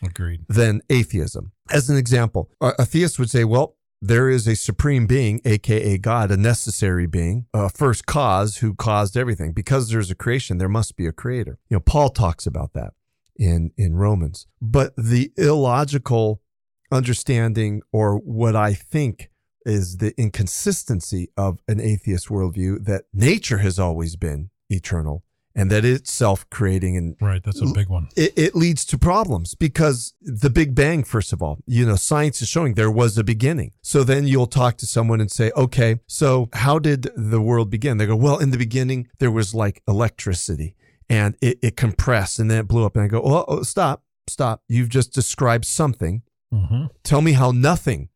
Agreed. 0.02 0.44
than 0.48 0.82
atheism. 0.90 1.52
As 1.70 1.88
an 1.88 1.96
example, 1.96 2.50
a, 2.60 2.84
theist 2.84 3.18
would 3.18 3.30
say, 3.30 3.44
well, 3.44 3.76
there 4.02 4.28
is 4.28 4.46
a 4.46 4.56
supreme 4.56 5.06
being, 5.06 5.40
aka 5.46 5.96
God, 5.96 6.30
a 6.30 6.36
necessary 6.36 7.06
being, 7.06 7.46
a 7.54 7.70
first 7.70 8.04
cause 8.04 8.58
who 8.58 8.74
caused 8.74 9.16
everything. 9.16 9.52
Because 9.52 9.88
there's 9.88 10.10
a 10.10 10.14
creation, 10.14 10.58
there 10.58 10.68
must 10.68 10.96
be 10.96 11.06
a 11.06 11.12
creator. 11.12 11.58
You 11.70 11.76
know, 11.76 11.80
Paul 11.80 12.10
talks 12.10 12.46
about 12.46 12.74
that 12.74 12.92
in, 13.36 13.70
in 13.78 13.96
Romans. 13.96 14.46
But 14.60 14.94
the 14.96 15.32
illogical 15.38 16.42
understanding, 16.90 17.82
or 17.92 18.16
what 18.18 18.56
I 18.56 18.74
think 18.74 19.30
is 19.64 19.96
the 19.98 20.12
inconsistency 20.20 21.28
of 21.36 21.60
an 21.66 21.80
atheist 21.80 22.28
worldview, 22.28 22.84
that 22.84 23.04
nature 23.12 23.58
has 23.58 23.78
always 23.78 24.16
been 24.16 24.50
eternal 24.68 25.24
and 25.54 25.70
that 25.70 25.84
it's 25.84 26.12
self 26.12 26.48
creating 26.50 26.96
and 26.96 27.16
Right. 27.20 27.42
That's 27.42 27.60
a 27.60 27.66
big 27.66 27.88
one. 27.88 28.08
it, 28.16 28.32
it 28.36 28.54
leads 28.54 28.84
to 28.86 28.98
problems 28.98 29.54
because 29.54 30.14
the 30.20 30.50
Big 30.50 30.74
Bang, 30.74 31.04
first 31.04 31.32
of 31.32 31.42
all, 31.42 31.58
you 31.66 31.86
know, 31.86 31.96
science 31.96 32.42
is 32.42 32.48
showing 32.48 32.74
there 32.74 32.90
was 32.90 33.16
a 33.16 33.24
beginning. 33.24 33.72
So 33.82 34.02
then 34.02 34.26
you'll 34.26 34.46
talk 34.46 34.76
to 34.78 34.86
someone 34.86 35.20
and 35.20 35.30
say, 35.30 35.52
okay, 35.56 36.00
so 36.06 36.48
how 36.52 36.78
did 36.78 37.08
the 37.16 37.40
world 37.40 37.70
begin? 37.70 37.98
They 37.98 38.06
go, 38.06 38.16
well, 38.16 38.38
in 38.38 38.50
the 38.50 38.58
beginning, 38.58 39.08
there 39.18 39.30
was 39.30 39.54
like 39.54 39.82
electricity 39.86 40.74
and 41.08 41.36
it, 41.40 41.58
it 41.62 41.76
compressed 41.76 42.38
and 42.38 42.50
then 42.50 42.58
it 42.58 42.68
blew 42.68 42.84
up. 42.84 42.96
And 42.96 43.04
I 43.04 43.08
go, 43.08 43.22
oh, 43.22 43.44
oh, 43.46 43.62
stop, 43.62 44.02
stop. 44.26 44.62
You've 44.68 44.88
just 44.88 45.12
described 45.12 45.66
something. 45.66 46.22
Hmm 46.54 46.86
Tell 47.02 47.20
me 47.20 47.32
how 47.32 47.50
nothing 47.50 48.08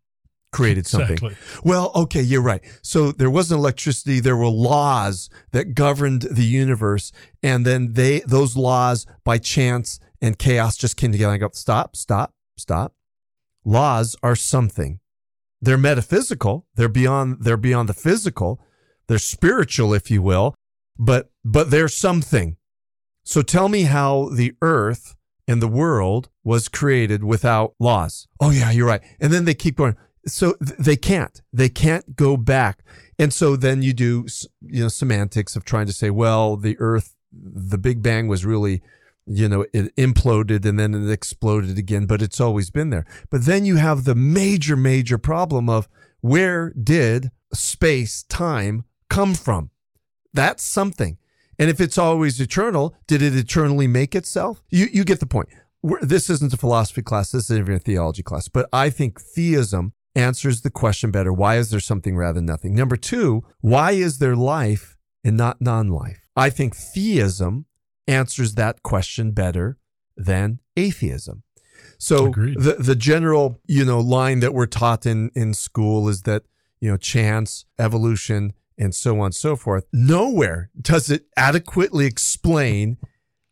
created 0.52 0.86
something. 0.94 1.14
Exactly. 1.14 1.36
Well, 1.64 1.92
okay, 1.94 2.22
you're 2.22 2.42
right. 2.42 2.62
So 2.82 3.12
there 3.12 3.30
wasn't 3.30 3.58
electricity. 3.58 4.20
There 4.20 4.36
were 4.36 4.48
laws 4.48 5.28
that 5.52 5.74
governed 5.74 6.22
the 6.22 6.44
universe, 6.44 7.12
and 7.42 7.66
then 7.66 7.94
they 7.94 8.20
those 8.20 8.56
laws 8.56 9.06
by 9.24 9.38
chance 9.38 10.00
and 10.20 10.38
chaos 10.38 10.76
just 10.76 10.96
came 10.96 11.12
together. 11.12 11.32
I 11.32 11.38
go, 11.38 11.50
stop, 11.52 11.96
stop, 11.96 12.34
stop. 12.56 12.94
Laws 13.64 14.16
are 14.22 14.36
something. 14.36 15.00
They're 15.60 15.78
metaphysical. 15.78 16.66
They're 16.76 16.88
beyond. 16.88 17.38
They're 17.40 17.56
beyond 17.56 17.88
the 17.88 17.94
physical. 17.94 18.60
They're 19.08 19.18
spiritual, 19.18 19.94
if 19.94 20.10
you 20.10 20.22
will. 20.22 20.54
But 20.98 21.30
but 21.44 21.70
they're 21.70 21.88
something. 21.88 22.56
So 23.24 23.42
tell 23.42 23.68
me 23.68 23.82
how 23.82 24.30
the 24.30 24.54
earth 24.62 25.14
and 25.46 25.60
the 25.60 25.68
world 25.68 26.30
was 26.48 26.66
created 26.66 27.22
without 27.22 27.74
laws. 27.78 28.26
Oh 28.40 28.48
yeah, 28.48 28.70
you're 28.70 28.86
right. 28.86 29.02
And 29.20 29.30
then 29.30 29.44
they 29.44 29.52
keep 29.52 29.76
going. 29.76 29.96
So 30.26 30.54
th- 30.54 30.78
they 30.78 30.96
can't. 30.96 31.42
They 31.52 31.68
can't 31.68 32.16
go 32.16 32.38
back. 32.38 32.82
And 33.18 33.34
so 33.34 33.54
then 33.54 33.82
you 33.82 33.92
do 33.92 34.26
you 34.62 34.82
know 34.82 34.88
semantics 34.88 35.56
of 35.56 35.64
trying 35.66 35.86
to 35.88 35.92
say 35.92 36.08
well 36.08 36.56
the 36.56 36.74
earth 36.78 37.14
the 37.30 37.76
big 37.76 38.02
bang 38.02 38.28
was 38.28 38.46
really 38.46 38.80
you 39.26 39.46
know 39.46 39.66
it 39.74 39.94
imploded 39.96 40.64
and 40.64 40.78
then 40.78 40.94
it 40.94 41.12
exploded 41.12 41.76
again 41.76 42.06
but 42.06 42.22
it's 42.22 42.40
always 42.40 42.70
been 42.70 42.88
there. 42.88 43.04
But 43.28 43.44
then 43.44 43.66
you 43.66 43.76
have 43.76 44.04
the 44.04 44.14
major 44.14 44.74
major 44.74 45.18
problem 45.18 45.68
of 45.68 45.86
where 46.22 46.70
did 46.70 47.30
space 47.52 48.22
time 48.22 48.84
come 49.10 49.34
from? 49.34 49.70
That's 50.32 50.62
something. 50.62 51.18
And 51.58 51.68
if 51.68 51.78
it's 51.78 51.98
always 51.98 52.40
eternal 52.40 52.96
did 53.06 53.20
it 53.20 53.36
eternally 53.36 53.86
make 53.86 54.14
itself? 54.14 54.62
You 54.70 54.86
you 54.90 55.04
get 55.04 55.20
the 55.20 55.26
point 55.26 55.50
this 56.02 56.28
isn't 56.28 56.52
a 56.52 56.56
philosophy 56.56 57.02
class 57.02 57.30
this 57.30 57.44
isn't 57.44 57.58
even 57.58 57.74
a 57.74 57.78
theology 57.78 58.22
class 58.22 58.48
but 58.48 58.68
i 58.72 58.90
think 58.90 59.20
theism 59.20 59.92
answers 60.18 60.62
the 60.62 60.70
question 60.70 61.10
better. 61.10 61.32
Why 61.32 61.56
is 61.56 61.70
there 61.70 61.80
something 61.80 62.16
rather 62.16 62.34
than 62.34 62.46
nothing? 62.46 62.74
Number 62.74 62.96
two, 62.96 63.44
why 63.60 63.92
is 63.92 64.18
there 64.18 64.36
life 64.36 64.96
and 65.24 65.36
not 65.36 65.60
non 65.60 65.88
life? 65.88 66.28
I 66.36 66.50
think 66.50 66.76
theism 66.76 67.66
answers 68.06 68.54
that 68.54 68.82
question 68.82 69.30
better 69.32 69.78
than 70.16 70.58
atheism. 70.76 71.44
So 71.98 72.26
Agreed. 72.26 72.60
the 72.60 72.74
the 72.74 72.96
general, 72.96 73.60
you 73.66 73.84
know, 73.84 74.00
line 74.00 74.40
that 74.40 74.54
we're 74.54 74.66
taught 74.66 75.06
in 75.06 75.30
in 75.34 75.54
school 75.54 76.08
is 76.08 76.22
that, 76.22 76.42
you 76.80 76.90
know, 76.90 76.96
chance, 76.96 77.64
evolution, 77.78 78.52
and 78.76 78.94
so 78.94 79.20
on 79.20 79.26
and 79.26 79.34
so 79.34 79.56
forth. 79.56 79.86
Nowhere 79.92 80.70
does 80.80 81.10
it 81.10 81.26
adequately 81.36 82.06
explain 82.06 82.98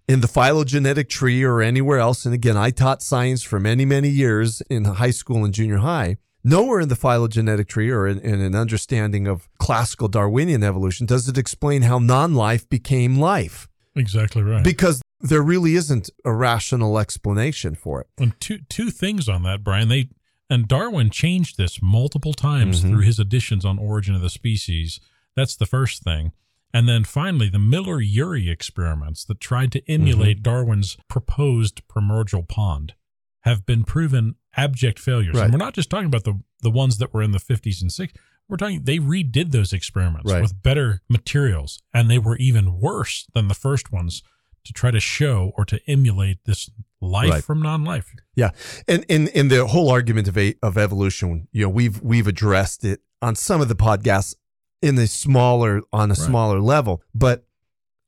in 0.08 0.20
the 0.20 0.28
phylogenetic 0.28 1.08
tree 1.08 1.42
or 1.42 1.60
anywhere 1.60 1.98
else. 1.98 2.24
And 2.24 2.34
again, 2.34 2.56
I 2.56 2.70
taught 2.70 3.02
science 3.02 3.42
for 3.42 3.58
many, 3.58 3.84
many 3.84 4.08
years 4.08 4.60
in 4.70 4.84
high 4.84 5.10
school 5.10 5.44
and 5.44 5.52
junior 5.52 5.78
high. 5.78 6.16
Nowhere 6.44 6.78
in 6.78 6.88
the 6.88 6.94
phylogenetic 6.96 7.66
tree 7.66 7.90
or 7.90 8.06
in, 8.06 8.20
in 8.20 8.40
an 8.40 8.54
understanding 8.54 9.26
of 9.26 9.48
classical 9.58 10.06
Darwinian 10.06 10.62
evolution 10.62 11.04
does 11.04 11.28
it 11.28 11.36
explain 11.36 11.82
how 11.82 11.98
non 11.98 12.34
life 12.34 12.68
became 12.68 13.18
life 13.18 13.66
Exactly 13.96 14.42
right. 14.42 14.62
because 14.62 15.02
there 15.20 15.42
really 15.42 15.74
isn't 15.74 16.08
a 16.24 16.32
rational 16.32 16.98
explanation 17.00 17.74
for 17.74 18.02
it. 18.02 18.06
And 18.16 18.38
two 18.40 18.58
two 18.68 18.90
things 18.90 19.28
on 19.28 19.42
that, 19.42 19.64
Brian. 19.64 19.88
They 19.88 20.10
and 20.48 20.68
Darwin 20.68 21.10
changed 21.10 21.56
this 21.56 21.80
multiple 21.82 22.32
times 22.32 22.84
Mhm. 22.84 22.90
through 22.90 23.00
his 23.02 23.18
editions 23.18 23.64
on 23.64 23.76
Origin 23.80 24.14
of 24.14 24.20
the 24.20 24.30
Species. 24.30 25.00
That's 25.34 25.56
the 25.56 25.66
first 25.66 26.04
thing. 26.04 26.30
And 26.72 26.88
then 26.88 27.04
finally, 27.04 27.48
the 27.48 27.58
Miller 27.58 27.98
Urey 27.98 28.50
experiments 28.50 29.24
that 29.24 29.40
tried 29.40 29.72
to 29.72 29.90
emulate 29.90 30.38
mm-hmm. 30.38 30.50
Darwin's 30.50 30.96
proposed 31.08 31.86
primordial 31.88 32.42
pond 32.42 32.94
have 33.40 33.64
been 33.64 33.84
proven 33.84 34.34
abject 34.56 34.98
failures. 34.98 35.34
Right. 35.34 35.44
And 35.44 35.52
we're 35.52 35.58
not 35.58 35.74
just 35.74 35.88
talking 35.88 36.06
about 36.06 36.24
the, 36.24 36.40
the 36.62 36.70
ones 36.70 36.98
that 36.98 37.14
were 37.14 37.22
in 37.22 37.30
the 37.30 37.38
50s 37.38 37.80
and 37.80 37.90
60s. 37.90 38.16
We're 38.48 38.56
talking, 38.56 38.82
they 38.84 38.98
redid 38.98 39.50
those 39.50 39.72
experiments 39.72 40.30
Right. 40.30 40.42
with 40.42 40.62
better 40.62 41.02
materials, 41.08 41.80
and 41.92 42.10
they 42.10 42.18
were 42.18 42.36
even 42.36 42.78
worse 42.80 43.26
than 43.34 43.48
the 43.48 43.54
first 43.54 43.90
ones 43.90 44.22
to 44.64 44.72
try 44.72 44.90
to 44.90 45.00
show 45.00 45.52
or 45.56 45.64
to 45.64 45.80
emulate 45.88 46.44
this 46.44 46.70
life 47.00 47.30
Right. 47.30 47.44
from 47.44 47.60
non 47.60 47.84
life. 47.84 48.12
Yeah, 48.34 48.50
and 48.86 49.04
in 49.08 49.28
in 49.28 49.48
the 49.48 49.66
whole 49.66 49.90
argument 49.90 50.28
of 50.28 50.36
a, 50.38 50.54
of 50.62 50.76
evolution, 50.78 51.48
you 51.52 51.62
know, 51.62 51.68
we've 51.68 52.00
we've 52.02 52.26
addressed 52.26 52.84
it 52.84 53.00
on 53.22 53.34
some 53.34 53.60
of 53.60 53.68
the 53.68 53.76
podcasts 53.76 54.34
in 54.82 54.98
a 54.98 55.06
smaller 55.06 55.82
on 55.92 56.10
a 56.10 56.14
Right. 56.14 56.18
smaller 56.18 56.60
level, 56.60 57.02
but 57.14 57.46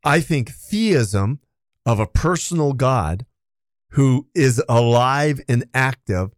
I 0.05 0.21
think 0.21 0.51
theism 0.51 1.41
of 1.87 1.99
a 1.99 2.07
personal 2.07 2.73
God 2.73 3.25
who 3.93 4.29
is 4.35 4.63
alive 4.69 5.41
and 5.49 5.65
active, 5.75 6.31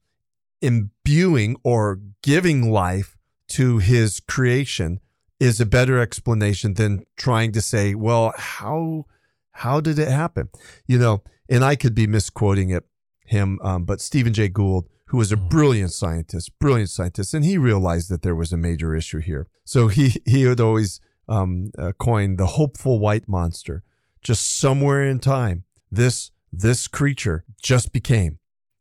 imbuing 0.62 1.56
or 1.64 2.00
giving 2.22 2.70
life 2.70 3.16
to 3.48 3.78
his 3.78 4.20
creation 4.20 5.00
is 5.38 5.60
a 5.60 5.66
better 5.66 5.98
explanation 5.98 6.74
than 6.74 7.04
trying 7.16 7.52
to 7.52 7.60
say, 7.60 7.94
well, 7.94 8.32
how 8.36 9.06
how 9.52 9.80
did 9.80 9.98
it 9.98 10.08
happen? 10.08 10.48
You 10.86 10.98
know, 10.98 11.22
and 11.48 11.64
I 11.64 11.74
could 11.76 11.94
be 11.94 12.06
misquoting 12.06 12.70
it 12.70 12.84
him, 13.26 13.58
um, 13.62 13.84
but 13.84 14.00
Stephen 14.00 14.32
Jay 14.32 14.48
Gould, 14.48 14.88
who 15.10 15.16
was 15.18 15.32
a 15.32 15.36
Mhm. 15.36 15.48
brilliant 15.50 15.92
scientist, 15.92 16.56
brilliant 16.58 16.90
scientist, 16.90 17.34
and 17.34 17.44
he 17.44 17.58
realized 17.58 18.08
that 18.10 18.22
there 18.22 18.34
was 18.34 18.52
a 18.52 18.56
major 18.56 18.94
issue 18.94 19.18
here. 19.18 19.48
So 19.64 19.88
he 19.88 20.16
he 20.24 20.46
would 20.46 20.60
always 20.60 21.00
um, 21.28 21.70
uh, 21.78 21.92
coin 21.98 22.36
the 22.36 22.46
hopeful 22.58 22.98
white 22.98 23.28
monster. 23.28 23.82
Just 24.22 24.58
somewhere 24.58 25.04
in 25.04 25.18
time, 25.20 25.64
this 25.90 26.30
this 26.52 26.88
creature 26.88 27.44
just 27.62 27.92
became, 27.92 28.38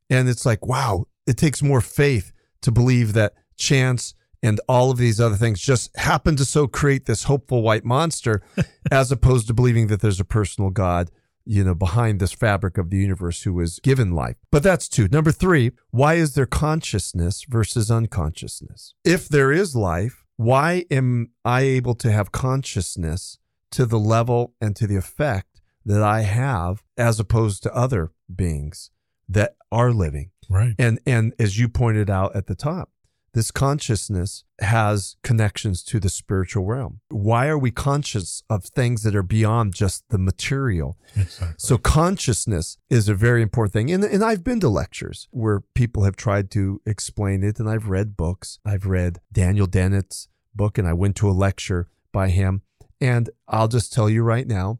and 0.09 0.27
it's 0.29 0.45
like 0.45 0.65
wow, 0.65 1.05
it 1.27 1.37
takes 1.37 1.61
more 1.61 1.81
faith 1.81 2.31
to 2.61 2.71
believe 2.71 3.13
that 3.13 3.33
chance 3.55 4.13
and 4.41 4.59
all 4.67 4.89
of 4.89 4.97
these 4.97 5.19
other 5.19 5.35
things 5.35 5.59
just 5.59 5.95
happen 5.97 6.35
to 6.37 6.45
so 6.45 6.65
create 6.65 7.05
this 7.05 7.23
hopeful 7.25 7.61
white 7.61 7.83
monster, 7.85 8.41
as 8.91 9.11
opposed 9.11 9.47
to 9.47 9.53
believing 9.53 9.87
that 9.87 9.99
there's 10.01 10.19
a 10.19 10.25
personal 10.25 10.69
God 10.69 11.11
you 11.49 11.63
know, 11.63 11.73
behind 11.73 12.19
this 12.19 12.31
fabric 12.31 12.77
of 12.77 12.91
the 12.91 12.97
universe 12.97 13.41
who 13.41 13.51
was 13.51 13.79
given 13.79 14.11
life. 14.11 14.35
But 14.51 14.61
that's 14.61 14.87
two. 14.87 15.07
Number 15.07 15.31
three, 15.31 15.71
why 15.89 16.13
is 16.13 16.35
there 16.35 16.45
consciousness 16.45 17.43
versus 17.49 17.89
unconsciousness? 17.89 18.93
If 19.03 19.27
there 19.27 19.51
is 19.51 19.75
life, 19.75 20.23
why 20.37 20.85
am 20.91 21.31
I 21.43 21.61
able 21.61 21.95
to 21.95 22.11
have 22.11 22.31
consciousness 22.31 23.39
to 23.71 23.87
the 23.87 23.97
level 23.97 24.53
and 24.61 24.75
to 24.75 24.85
the 24.85 24.95
effect 24.95 25.59
that 25.83 26.03
I 26.03 26.21
have 26.21 26.83
as 26.97 27.19
opposed 27.19 27.63
to 27.63 27.75
other 27.75 28.11
beings 28.33 28.91
that 29.27 29.55
are 29.71 29.91
living? 29.91 30.29
Right. 30.51 30.75
And 30.77 30.99
and 31.07 31.33
as 31.39 31.57
you 31.57 31.67
pointed 31.67 32.11
out 32.11 32.35
at 32.35 32.45
the 32.45 32.55
top, 32.55 32.91
this 33.33 33.51
consciousness 33.51 34.43
has 34.59 35.15
connections 35.23 35.83
to 35.83 35.99
the 35.99 36.09
spiritual 36.09 36.65
realm. 36.65 36.99
Why 37.09 37.47
are 37.47 37.57
we 37.57 37.71
conscious 37.71 38.43
of 38.49 38.65
things 38.65 39.03
that 39.03 39.15
are 39.15 39.23
beyond 39.23 39.73
just 39.73 40.03
the 40.09 40.17
material? 40.17 40.97
Exactly. 41.15 41.55
So 41.57 41.77
consciousness 41.77 42.77
is 42.89 43.07
a 43.07 43.13
very 43.13 43.41
important 43.41 43.73
thing. 43.73 43.91
And, 43.91 44.03
and 44.03 44.23
I've 44.23 44.43
been 44.43 44.59
to 44.61 44.69
lectures 44.69 45.27
where 45.31 45.61
people 45.73 46.03
have 46.03 46.15
tried 46.15 46.51
to 46.51 46.81
explain 46.85 47.43
it 47.43 47.59
and 47.59 47.69
I've 47.69 47.87
read 47.89 48.17
books. 48.17 48.59
I've 48.65 48.85
read 48.85 49.19
Daniel 49.31 49.67
Dennett's 49.67 50.27
book 50.55 50.77
and 50.77 50.87
I 50.87 50.93
went 50.93 51.15
to 51.17 51.29
a 51.29 51.31
lecture 51.31 51.89
by 52.11 52.29
him. 52.29 52.63
And 53.01 53.29
I'll 53.47 53.69
just 53.69 53.93
tell 53.93 54.09
you 54.09 54.23
right 54.23 54.47
now, 54.47 54.79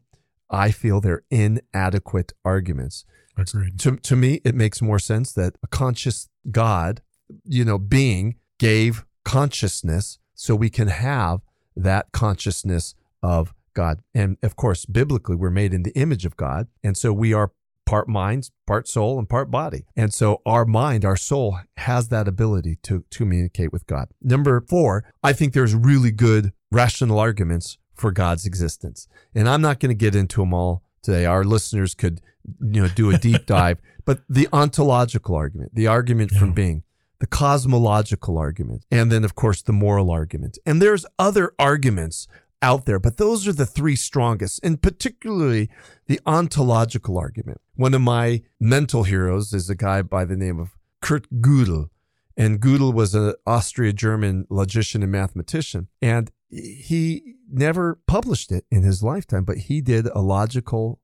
I 0.50 0.72
feel 0.72 1.00
they're 1.00 1.22
inadequate 1.30 2.32
arguments. 2.44 3.04
Agreed. 3.38 3.78
To, 3.80 3.96
to 3.96 4.16
me, 4.16 4.40
it 4.44 4.54
makes 4.54 4.82
more 4.82 4.98
sense 4.98 5.32
that 5.32 5.56
a 5.62 5.66
conscious 5.68 6.28
God, 6.50 7.00
you 7.44 7.64
know, 7.64 7.78
being 7.78 8.36
gave 8.60 9.04
consciousness 9.24 10.18
so 10.34 10.54
we 10.54 10.70
can 10.70 10.88
have 10.88 11.40
that 11.74 12.12
consciousness 12.12 12.94
of 13.22 13.54
God. 13.74 14.02
And 14.14 14.36
of 14.42 14.54
course, 14.54 14.84
biblically, 14.84 15.34
we're 15.34 15.50
made 15.50 15.72
in 15.72 15.82
the 15.82 15.96
image 15.96 16.26
of 16.26 16.36
God. 16.36 16.68
And 16.84 16.96
so 16.96 17.12
we 17.12 17.32
are 17.32 17.52
part 17.86 18.06
mind, 18.06 18.50
part 18.66 18.86
soul, 18.86 19.18
and 19.18 19.28
part 19.28 19.50
body. 19.50 19.86
And 19.96 20.12
so 20.12 20.42
our 20.44 20.66
mind, 20.66 21.04
our 21.06 21.16
soul 21.16 21.58
has 21.78 22.08
that 22.08 22.28
ability 22.28 22.76
to, 22.82 23.04
to 23.10 23.18
communicate 23.18 23.72
with 23.72 23.86
God. 23.86 24.08
Number 24.20 24.60
four, 24.60 25.04
I 25.24 25.32
think 25.32 25.54
there's 25.54 25.74
really 25.74 26.10
good 26.10 26.52
rational 26.70 27.18
arguments 27.18 27.78
for 27.94 28.12
God's 28.12 28.44
existence. 28.44 29.08
And 29.34 29.48
I'm 29.48 29.62
not 29.62 29.80
going 29.80 29.90
to 29.90 29.94
get 29.94 30.14
into 30.14 30.42
them 30.42 30.52
all 30.52 30.82
today. 31.02 31.24
Our 31.24 31.44
listeners 31.44 31.94
could, 31.94 32.20
you 32.60 32.82
know, 32.82 32.88
do 32.88 33.10
a 33.10 33.16
deep 33.16 33.46
dive, 33.46 33.78
but 34.04 34.20
the 34.28 34.48
ontological 34.52 35.34
argument, 35.34 35.74
the 35.74 35.86
argument 35.86 36.32
from 36.32 36.52
being, 36.52 36.84
the 37.20 37.26
cosmological 37.26 38.36
argument, 38.36 38.84
and 38.90 39.12
then 39.12 39.24
of 39.24 39.34
course 39.34 39.62
the 39.62 39.72
moral 39.72 40.10
argument. 40.10 40.58
And 40.66 40.82
there's 40.82 41.06
other 41.18 41.52
arguments 41.58 42.26
out 42.62 42.86
there, 42.86 42.98
but 42.98 43.16
those 43.16 43.46
are 43.46 43.52
the 43.52 43.66
three 43.66 43.96
strongest, 43.96 44.60
and 44.62 44.82
particularly 44.82 45.70
the 46.06 46.20
ontological 46.26 47.16
argument. 47.18 47.60
One 47.74 47.94
of 47.94 48.00
my 48.00 48.42
mental 48.58 49.04
heroes 49.04 49.52
is 49.52 49.70
a 49.70 49.74
guy 49.74 50.02
by 50.02 50.24
the 50.24 50.36
name 50.36 50.58
of 50.58 50.70
Kurt 51.00 51.30
Gödel. 51.40 51.88
And 52.36 52.60
Gödel 52.60 52.94
was 52.94 53.14
an 53.14 53.34
Austria-German 53.46 54.46
logician 54.48 55.02
and 55.02 55.12
mathematician. 55.12 55.88
And 56.00 56.30
he 56.48 57.36
never 57.50 58.00
published 58.06 58.50
it 58.50 58.64
in 58.70 58.82
his 58.82 59.02
lifetime, 59.02 59.44
but 59.44 59.58
he 59.58 59.80
did 59.80 60.06
a 60.06 60.20
logical 60.20 61.00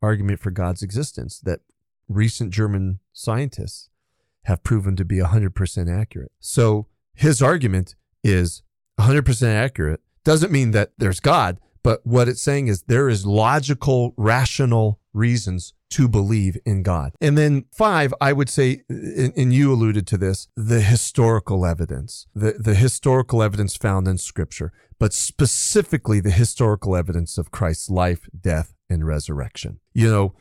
argument 0.00 0.40
for 0.40 0.50
God's 0.50 0.82
existence 0.82 1.40
that 1.40 1.60
recent 2.08 2.50
German 2.52 3.00
scientists 3.12 3.90
have 4.44 4.62
proven 4.62 4.96
to 4.96 5.04
be 5.04 5.16
100% 5.16 6.00
accurate. 6.00 6.32
So 6.40 6.86
his 7.14 7.42
argument 7.42 7.94
is 8.22 8.62
100% 8.98 9.46
accurate. 9.54 10.00
Doesn't 10.24 10.52
mean 10.52 10.72
that 10.72 10.92
there's 10.98 11.20
God, 11.20 11.58
but 11.82 12.00
what 12.04 12.28
it's 12.28 12.42
saying 12.42 12.68
is 12.68 12.82
there 12.82 13.08
is 13.08 13.24
logical, 13.24 14.14
rational 14.16 15.00
reasons 15.12 15.74
to 15.90 16.08
believe 16.08 16.56
in 16.66 16.82
God. 16.82 17.12
And 17.20 17.36
then 17.36 17.64
five, 17.72 18.12
I 18.20 18.32
would 18.32 18.48
say, 18.48 18.82
and 18.88 19.52
you 19.54 19.72
alluded 19.72 20.06
to 20.08 20.18
this, 20.18 20.48
the 20.54 20.80
historical 20.80 21.64
evidence, 21.64 22.26
the, 22.34 22.52
the 22.58 22.74
historical 22.74 23.42
evidence 23.42 23.76
found 23.76 24.06
in 24.06 24.18
scripture, 24.18 24.72
but 24.98 25.12
specifically 25.12 26.20
the 26.20 26.30
historical 26.30 26.94
evidence 26.94 27.38
of 27.38 27.50
Christ's 27.50 27.88
life, 27.88 28.28
death, 28.38 28.74
and 28.90 29.06
resurrection. 29.06 29.80
You 29.94 30.10
know, 30.10 30.34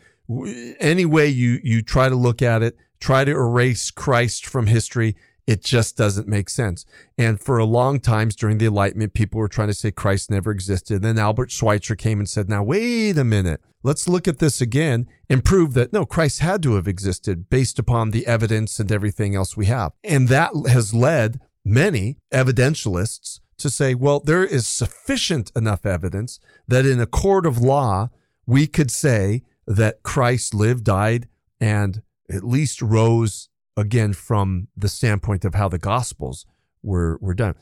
any 0.80 1.06
way 1.06 1.28
you, 1.28 1.60
you 1.64 1.82
try 1.82 2.10
to 2.10 2.16
look 2.16 2.42
at 2.42 2.62
it, 2.62 2.76
try 3.00 3.26
to 3.26 3.32
erase 3.32 3.92
Christ 3.92 4.46
from 4.46 4.68
history, 4.68 5.16
it 5.46 5.64
just 5.64 5.96
doesn't 5.96 6.28
make 6.28 6.50
sense. 6.50 6.86
And 7.18 7.40
for 7.40 7.58
a 7.58 7.66
long 7.66 8.02
times 8.02 8.36
during 8.36 8.58
the 8.58 8.66
Enlightenment, 8.66 9.14
people 9.14 9.40
were 9.40 9.48
trying 9.48 9.70
to 9.70 9.74
say 9.74 9.92
Christ 9.92 10.30
never 10.30 10.52
existed. 10.52 11.02
Then 11.02 11.18
Albert 11.18 11.52
Schweitzer 11.52 11.96
came 11.96 12.20
and 12.20 12.30
said, 12.30 12.50
now 12.50 12.64
wait 12.64 13.18
a 13.18 13.24
minute. 13.24 13.62
Let's 13.82 14.10
look 14.10 14.28
at 14.28 14.40
this 14.40 14.60
again 14.60 15.08
and 15.30 15.46
prove 15.46 15.74
that 15.76 15.94
no, 15.94 16.06
Christ 16.06 16.40
had 16.40 16.62
to 16.64 16.76
have 16.76 16.88
existed 16.88 17.50
based 17.50 17.80
upon 17.80 18.12
the 18.12 18.28
evidence 18.28 18.80
and 18.80 18.92
everything 18.92 19.36
else 19.36 19.56
we 19.56 19.68
have. 19.68 19.94
And 20.04 20.28
that 20.28 20.52
has 20.68 20.94
led 20.94 21.40
many 21.64 22.18
evidentialists 22.34 23.40
to 23.60 23.70
say, 23.70 23.96
well, 23.96 24.20
there 24.20 24.44
is 24.44 24.68
sufficient 24.68 25.52
enough 25.56 25.86
evidence 25.86 26.40
that 26.68 26.86
in 26.86 27.00
a 27.00 27.06
court 27.06 27.46
of 27.46 27.58
law, 27.60 28.10
we 28.46 28.68
could 28.68 28.92
say 28.92 29.44
that 29.66 30.04
Christ 30.04 30.54
lived, 30.54 30.84
died, 30.84 31.28
and 31.60 32.02
at 32.30 32.44
least 32.44 32.82
rose 32.82 33.50
again 33.76 34.14
from 34.14 34.68
the 34.76 34.90
standpoint 34.90 35.46
of 35.46 35.56
how 35.56 35.70
the 35.70 35.78
gospels 35.78 36.46
were, 36.82 37.18
were 37.22 37.34
done. 37.34 37.56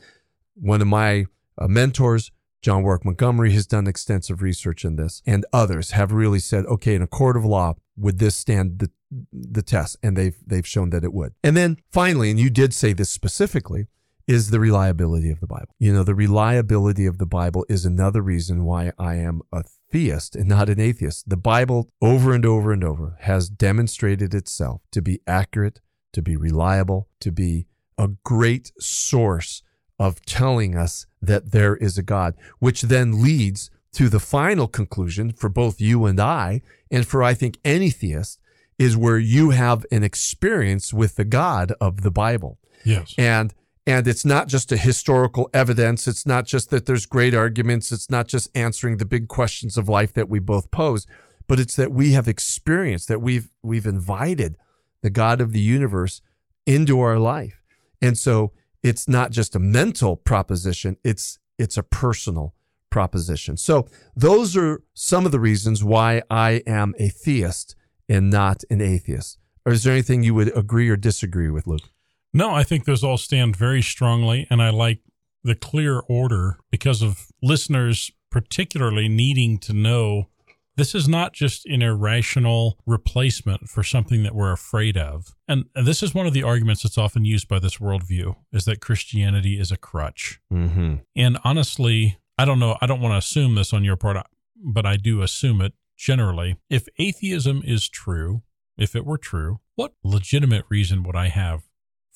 One 0.54 0.80
of 0.80 0.88
my 0.88 1.26
uh, 1.58 1.68
mentors, 1.68 2.32
John 2.62 2.82
Warwick 2.82 3.04
Montgomery 3.04 3.52
has 3.52 3.66
done 3.66 3.86
extensive 3.86 4.42
research 4.42 4.84
in 4.84 4.96
this, 4.96 5.22
and 5.26 5.44
others 5.52 5.92
have 5.92 6.12
really 6.12 6.38
said, 6.38 6.64
okay, 6.66 6.94
in 6.94 7.02
a 7.02 7.06
court 7.06 7.36
of 7.36 7.44
law, 7.44 7.74
would 7.96 8.18
this 8.18 8.34
stand 8.34 8.78
the, 8.78 8.90
the 9.32 9.62
test? 9.62 9.96
And 10.02 10.16
they've 10.16 10.36
they've 10.44 10.66
shown 10.66 10.90
that 10.90 11.04
it 11.04 11.12
would. 11.12 11.34
And 11.44 11.56
then 11.56 11.76
finally, 11.92 12.30
and 12.30 12.40
you 12.40 12.50
did 12.50 12.74
say 12.74 12.92
this 12.92 13.10
specifically, 13.10 13.86
is 14.26 14.50
the 14.50 14.58
reliability 14.58 15.30
of 15.30 15.40
the 15.40 15.46
Bible. 15.46 15.74
You 15.78 15.92
know, 15.92 16.02
the 16.02 16.14
reliability 16.14 17.06
of 17.06 17.18
the 17.18 17.26
Bible 17.26 17.64
is 17.68 17.84
another 17.84 18.20
reason 18.20 18.64
why 18.64 18.92
I 18.98 19.14
am 19.16 19.42
a 19.52 19.62
theist 19.90 20.36
and 20.36 20.48
not 20.48 20.68
an 20.68 20.80
atheist. 20.80 21.28
The 21.28 21.36
Bible 21.36 21.90
over 22.00 22.34
and 22.34 22.44
over 22.44 22.72
and 22.72 22.84
over 22.84 23.16
has 23.20 23.48
demonstrated 23.48 24.34
itself 24.34 24.82
to 24.92 25.02
be 25.02 25.20
accurate, 25.26 25.80
to 26.12 26.22
be 26.22 26.36
reliable, 26.36 27.08
to 27.20 27.30
be 27.30 27.66
a 27.98 28.08
great 28.24 28.72
source 28.78 29.62
of 29.98 30.24
telling 30.26 30.76
us 30.76 31.06
that 31.22 31.52
there 31.52 31.76
is 31.76 31.96
a 31.96 32.02
God, 32.02 32.34
which 32.58 32.82
then 32.82 33.22
leads 33.22 33.70
to 33.92 34.08
the 34.08 34.20
final 34.20 34.68
conclusion 34.68 35.32
for 35.32 35.48
both 35.48 35.80
you 35.80 36.04
and 36.04 36.20
I, 36.20 36.60
and 36.90 37.06
for 37.06 37.22
I 37.22 37.32
think 37.32 37.58
any 37.64 37.90
theist, 37.90 38.38
is 38.78 38.96
where 38.96 39.18
you 39.18 39.50
have 39.50 39.86
an 39.90 40.02
experience 40.02 40.92
with 40.92 41.16
the 41.16 41.24
God 41.24 41.72
of 41.80 42.02
the 42.02 42.10
Bible. 42.10 42.58
Yes. 42.84 43.14
And 43.16 43.54
and 43.86 44.08
it's 44.08 44.24
not 44.24 44.48
just 44.48 44.72
a 44.72 44.76
historical 44.76 45.48
evidence. 45.54 46.08
It's 46.08 46.26
not 46.26 46.44
just 46.44 46.70
that 46.70 46.86
there's 46.86 47.06
great 47.06 47.34
arguments. 47.34 47.92
It's 47.92 48.10
not 48.10 48.26
just 48.26 48.50
answering 48.54 48.96
the 48.96 49.04
big 49.04 49.28
questions 49.28 49.78
of 49.78 49.88
life 49.88 50.12
that 50.14 50.28
we 50.28 50.40
both 50.40 50.70
pose, 50.72 51.06
but 51.46 51.60
it's 51.60 51.76
that 51.76 51.92
we 51.92 52.12
have 52.12 52.26
experienced, 52.26 53.06
that 53.08 53.22
we've 53.22 53.50
we've 53.62 53.86
invited 53.86 54.56
the 55.02 55.10
God 55.10 55.40
of 55.40 55.52
the 55.52 55.60
universe 55.60 56.20
into 56.66 57.00
our 57.00 57.18
life. 57.18 57.62
And 58.02 58.18
so 58.18 58.52
it's 58.82 59.08
not 59.08 59.30
just 59.30 59.54
a 59.54 59.60
mental 59.60 60.16
proposition, 60.16 60.96
it's 61.04 61.38
it's 61.58 61.76
a 61.76 61.82
personal 61.84 62.54
proposition. 62.90 63.56
So 63.56 63.88
those 64.16 64.56
are 64.56 64.82
some 64.94 65.26
of 65.26 65.32
the 65.32 65.40
reasons 65.40 65.84
why 65.84 66.22
I 66.28 66.62
am 66.66 66.94
a 66.98 67.08
theist 67.08 67.76
and 68.08 68.30
not 68.30 68.62
an 68.68 68.80
atheist. 68.80 69.38
Or 69.64 69.72
is 69.72 69.84
there 69.84 69.92
anything 69.92 70.22
you 70.22 70.34
would 70.34 70.56
agree 70.56 70.88
or 70.88 70.96
disagree 70.96 71.50
with, 71.50 71.66
Luke? 71.66 71.90
No, 72.34 72.54
I 72.54 72.62
think 72.62 72.84
those 72.84 73.02
all 73.02 73.18
stand 73.18 73.56
very 73.56 73.82
strongly, 73.82 74.46
and 74.50 74.62
I 74.62 74.70
like 74.70 75.00
the 75.42 75.54
clear 75.54 76.00
order 76.08 76.58
because 76.70 77.02
of 77.02 77.28
listeners 77.42 78.10
particularly 78.30 79.08
needing 79.08 79.58
to 79.58 79.72
know 79.72 80.28
this 80.76 80.94
is 80.94 81.08
not 81.08 81.32
just 81.32 81.64
an 81.66 81.80
irrational 81.80 82.78
replacement 82.84 83.68
for 83.68 83.82
something 83.82 84.22
that 84.24 84.34
we're 84.34 84.52
afraid 84.52 84.96
of. 84.96 85.34
And 85.48 85.64
this 85.74 86.02
is 86.02 86.14
one 86.14 86.26
of 86.26 86.34
the 86.34 86.42
arguments 86.42 86.82
that's 86.82 86.98
often 86.98 87.24
used 87.24 87.48
by 87.48 87.58
this 87.58 87.78
worldview 87.78 88.36
is 88.52 88.66
that 88.66 88.82
Christianity 88.82 89.58
is 89.58 89.72
a 89.72 89.78
crutch. 89.78 90.38
Mm-hmm. 90.52 90.96
And 91.14 91.38
honestly, 91.44 92.18
I 92.36 92.44
don't 92.44 92.58
know, 92.58 92.76
I 92.82 92.86
don't 92.86 93.00
want 93.00 93.14
to 93.14 93.18
assume 93.18 93.54
this 93.54 93.72
on 93.72 93.84
your 93.84 93.96
part, 93.96 94.18
but 94.54 94.84
I 94.84 94.96
do 94.96 95.22
assume 95.22 95.62
it 95.62 95.72
generally. 95.96 96.58
If 96.68 96.88
atheism 96.98 97.62
is 97.64 97.88
true, 97.88 98.42
if 98.76 98.94
it 98.94 99.06
were 99.06 99.16
true, 99.16 99.60
what 99.76 99.94
legitimate 100.04 100.66
reason 100.68 101.02
would 101.04 101.16
I 101.16 101.28
have 101.28 101.62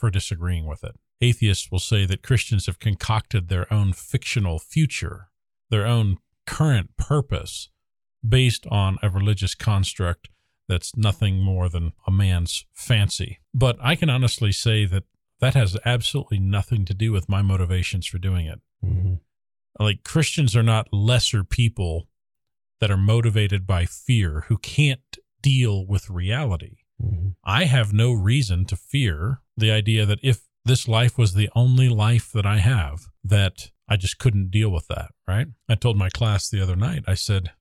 for 0.01 0.11
disagreeing 0.11 0.67
with 0.67 0.83
it? 0.83 0.97
Atheists 1.21 1.71
will 1.71 1.79
say 1.79 2.07
that 2.07 2.23
Christians 2.23 2.67
have 2.67 2.79
concocted 2.79 3.49
their 3.49 3.73
own 3.73 3.93
fictional 3.93 4.59
future, 4.59 5.29
their 5.69 5.87
own 5.87 6.17
current 6.47 6.97
purpose 6.97 7.69
based 8.27 8.67
on 8.71 8.99
a 9.03 9.11
religious 9.11 9.55
construct 9.55 10.29
that's 10.69 10.97
nothing 10.97 11.41
more 11.41 11.69
than 11.69 11.93
a 12.07 12.11
man's 12.11 12.65
fancy. 12.73 13.41
But 13.53 13.77
I 13.83 13.97
can 13.97 14.09
honestly 14.09 14.53
say 14.53 14.87
that 14.87 15.05
that 15.41 15.55
has 15.55 15.77
absolutely 15.85 16.39
nothing 16.39 16.85
to 16.87 16.95
do 16.95 17.13
with 17.13 17.29
my 17.29 17.43
motivations 17.43 18.07
for 18.07 18.19
doing 18.19 18.47
it. 18.47 18.61
Mm-hmm. 18.85 19.15
Like 19.79 20.05
Christians 20.05 20.55
are 20.57 20.63
not 20.63 20.93
lesser 20.93 21.45
people 21.45 22.09
that 22.81 22.91
are 22.91 22.97
motivated 22.97 23.67
by 23.67 23.85
fear 23.85 24.45
who 24.49 24.59
can't 24.59 25.19
deal 25.43 25.87
with 25.87 26.11
reality. 26.11 26.79
Mm-hmm. 27.03 27.29
I 27.45 27.65
have 27.65 27.93
no 27.93 28.13
reason 28.13 28.65
to 28.67 28.77
fear 28.77 29.41
the 29.61 29.71
idea 29.71 30.05
that 30.07 30.19
if 30.23 30.43
this 30.65 30.89
life 30.89 31.17
was 31.17 31.35
the 31.35 31.51
only 31.55 31.89
life 31.89 32.31
that 32.33 32.47
I 32.47 32.59
have, 32.59 33.09
that 33.25 33.71
I 33.89 33.97
just 33.97 34.19
couldn't 34.19 34.51
deal 34.51 34.71
with 34.71 34.87
that, 34.89 35.13
right? 35.27 35.49
I 35.69 35.75
told 35.75 35.97
my 35.97 36.11
class 36.11 36.49
the 36.49 36.63
other 36.63 36.77
night, 36.77 37.05
I 37.07 37.15
said, 37.15 37.53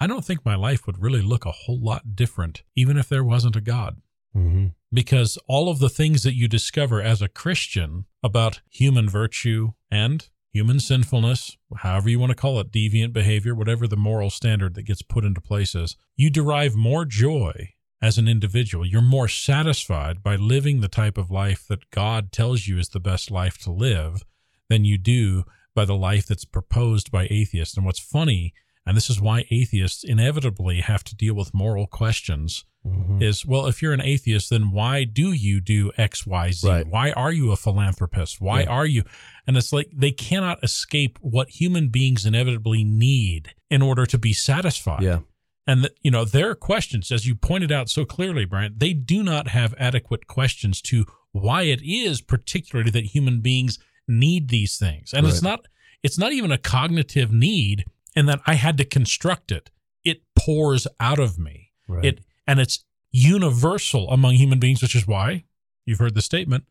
I 0.00 0.06
don't 0.06 0.24
think 0.24 0.44
my 0.44 0.56
life 0.56 0.86
would 0.86 1.02
really 1.02 1.22
look 1.22 1.46
a 1.46 1.52
whole 1.52 1.80
lot 1.80 2.14
different, 2.16 2.62
even 2.74 2.96
if 2.96 3.08
there 3.08 3.24
wasn't 3.24 3.56
a 3.56 3.60
God. 3.60 4.00
Mm-hmm. 4.36 4.68
Because 4.92 5.38
all 5.48 5.68
of 5.68 5.78
the 5.78 5.88
things 5.88 6.22
that 6.22 6.34
you 6.34 6.48
discover 6.48 7.00
as 7.00 7.22
a 7.22 7.28
Christian 7.28 8.06
about 8.22 8.60
human 8.68 9.08
virtue 9.08 9.72
and 9.90 10.28
human 10.52 10.80
sinfulness, 10.80 11.56
however 11.78 12.08
you 12.08 12.18
want 12.18 12.30
to 12.30 12.36
call 12.36 12.60
it, 12.60 12.70
deviant 12.70 13.12
behavior, 13.12 13.54
whatever 13.54 13.86
the 13.86 13.96
moral 13.96 14.30
standard 14.30 14.74
that 14.74 14.86
gets 14.86 15.02
put 15.02 15.24
into 15.24 15.40
place 15.40 15.74
is, 15.74 15.96
you 16.16 16.30
derive 16.30 16.76
more 16.76 17.04
joy 17.04 17.73
as 18.04 18.18
an 18.18 18.28
individual. 18.28 18.84
You're 18.86 19.00
more 19.16 19.28
satisfied 19.28 20.22
by 20.22 20.36
living 20.36 20.80
the 20.80 20.88
type 20.88 21.16
of 21.16 21.30
life 21.30 21.66
that 21.68 21.90
God 21.90 22.32
tells 22.32 22.66
you 22.66 22.78
is 22.78 22.90
the 22.90 23.00
best 23.00 23.30
life 23.30 23.56
to 23.64 23.72
live 23.72 24.24
than 24.68 24.84
you 24.84 24.98
do 24.98 25.44
by 25.74 25.84
the 25.86 25.96
life 25.96 26.26
that's 26.26 26.44
proposed 26.44 27.10
by 27.10 27.26
atheists. 27.30 27.76
And 27.76 27.86
what's 27.86 27.98
funny, 27.98 28.52
and 28.86 28.94
this 28.96 29.08
is 29.08 29.20
why 29.22 29.46
atheists 29.50 30.04
inevitably 30.04 30.80
have 30.82 31.02
to 31.04 31.16
deal 31.16 31.34
with 31.34 31.54
moral 31.54 31.86
questions, 31.86 32.64
Mm-hmm. 32.86 33.22
is 33.22 33.46
well, 33.46 33.64
if 33.66 33.80
you're 33.80 33.94
an 33.94 34.02
atheist, 34.02 34.50
then 34.50 34.70
why 34.70 35.04
do 35.04 35.32
you 35.32 35.62
do 35.62 35.90
X, 35.96 36.26
Y, 36.26 36.50
Z? 36.50 36.68
Right. 36.68 36.86
Why 36.86 37.12
are 37.12 37.32
you 37.32 37.50
a 37.50 37.56
philanthropist? 37.56 38.42
Why 38.42 38.60
Yeah. 38.60 38.68
are 38.68 38.84
you? 38.84 39.04
And 39.46 39.56
it's 39.56 39.72
like 39.72 39.88
they 39.90 40.12
cannot 40.12 40.62
escape 40.62 41.18
what 41.22 41.48
human 41.48 41.88
beings 41.88 42.26
inevitably 42.26 42.84
need 42.84 43.54
in 43.70 43.80
order 43.80 44.04
to 44.04 44.18
be 44.18 44.34
satisfied. 44.34 45.02
Yeah. 45.02 45.20
And, 45.66 45.84
that, 45.84 45.92
you 46.02 46.10
know, 46.10 46.24
their 46.24 46.54
questions, 46.54 47.10
as 47.10 47.26
you 47.26 47.34
pointed 47.34 47.72
out 47.72 47.88
so 47.88 48.04
clearly, 48.04 48.44
Brian, 48.44 48.74
they 48.76 48.92
do 48.92 49.22
not 49.22 49.48
have 49.48 49.74
adequate 49.78 50.26
questions 50.26 50.82
to 50.82 51.06
why 51.32 51.62
it 51.62 51.80
is 51.82 52.20
particularly 52.20 52.90
that 52.90 53.06
human 53.06 53.40
beings 53.40 53.78
need 54.06 54.48
these 54.48 54.76
things. 54.76 55.14
And 55.14 55.26
it's 55.26 55.42
not, 55.42 55.66
it's 56.02 56.18
not 56.18 56.32
even 56.32 56.52
a 56.52 56.58
cognitive 56.58 57.32
need 57.32 57.86
in 58.14 58.26
that 58.26 58.40
I 58.46 58.54
had 58.54 58.76
to 58.78 58.84
construct 58.84 59.50
it. 59.50 59.70
It 60.04 60.22
pours 60.36 60.86
out 61.00 61.18
of 61.18 61.38
me. 61.38 61.72
Right. 61.88 62.04
It, 62.04 62.20
and 62.46 62.60
it's 62.60 62.84
universal 63.10 64.10
among 64.10 64.34
human 64.34 64.58
beings, 64.58 64.82
which 64.82 64.94
is 64.94 65.06
why 65.06 65.44
you've 65.86 65.98
heard 65.98 66.14
the 66.14 66.22
statement, 66.22 66.64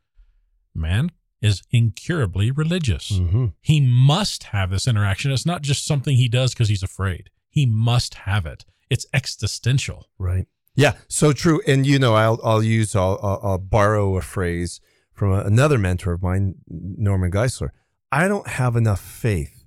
man 0.76 1.12
is 1.42 1.62
incurably 1.72 2.52
religious. 2.52 3.12
Mm-hmm. 3.12 3.48
He 3.60 3.82
must 3.82 4.44
have 4.46 4.70
this 4.70 4.88
interaction. 4.88 5.32
It's 5.32 5.46
not 5.46 5.62
just 5.62 5.86
something 5.86 6.16
he 6.16 6.30
does 6.30 6.54
because 6.54 6.70
he's 6.70 6.84
afraid. 6.84 7.30
He 7.50 7.66
must 7.66 8.14
have 8.14 8.46
it. 8.46 8.66
It's 8.94 9.06
existential. 9.14 10.08
Right. 10.18 10.48
Yeah. 10.76 10.94
So 11.08 11.34
true. 11.34 11.62
And 11.68 11.86
you 11.86 12.00
know, 12.00 12.14
I'll 12.16 12.40
I'll 12.44 12.64
use 12.64 12.96
I'll 12.96 13.20
I'll, 13.22 13.40
I'll 13.44 13.58
borrow 13.58 14.18
a 14.18 14.22
phrase 14.22 14.80
from 15.12 15.32
a, 15.32 15.42
another 15.42 15.78
mentor 15.78 16.14
of 16.14 16.22
mine, 16.22 16.56
Norman 16.68 17.32
Geisler. 17.32 17.70
I 18.12 18.28
don't 18.28 18.48
have 18.48 18.76
enough 18.76 19.02
faith 19.02 19.66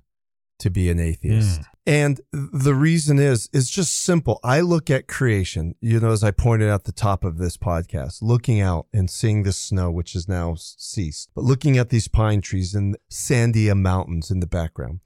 to 0.59 0.69
be 0.69 0.89
an 0.89 0.99
atheist. 0.99 1.61
Mm. 1.61 1.65
And 1.85 2.21
the 2.31 2.75
reason 2.75 3.19
is, 3.19 3.49
is 3.53 3.69
just 3.69 4.01
simple. 4.01 4.39
I 4.43 4.59
look 4.59 4.89
at 4.89 5.07
creation, 5.07 5.75
you 5.79 5.99
know, 5.99 6.11
as 6.11 6.23
I 6.23 6.31
pointed 6.31 6.69
out 6.69 6.81
at 6.81 6.83
the 6.83 6.91
top 6.91 7.23
of 7.23 7.37
this 7.37 7.55
podcast, 7.55 8.21
looking 8.21 8.59
out 8.59 8.87
and 8.91 9.09
seeing 9.09 9.43
the 9.43 9.53
snow, 9.53 9.89
which 9.89 10.13
has 10.13 10.27
now 10.27 10.55
ceased, 10.57 11.29
but 11.33 11.45
looking 11.45 11.77
at 11.77 11.89
these 11.89 12.07
pine 12.09 12.41
trees 12.41 12.75
and 12.75 12.97
Sandia 13.09 13.77
mountains 13.77 14.31
in 14.31 14.41
the 14.41 14.47
background. 14.47 14.99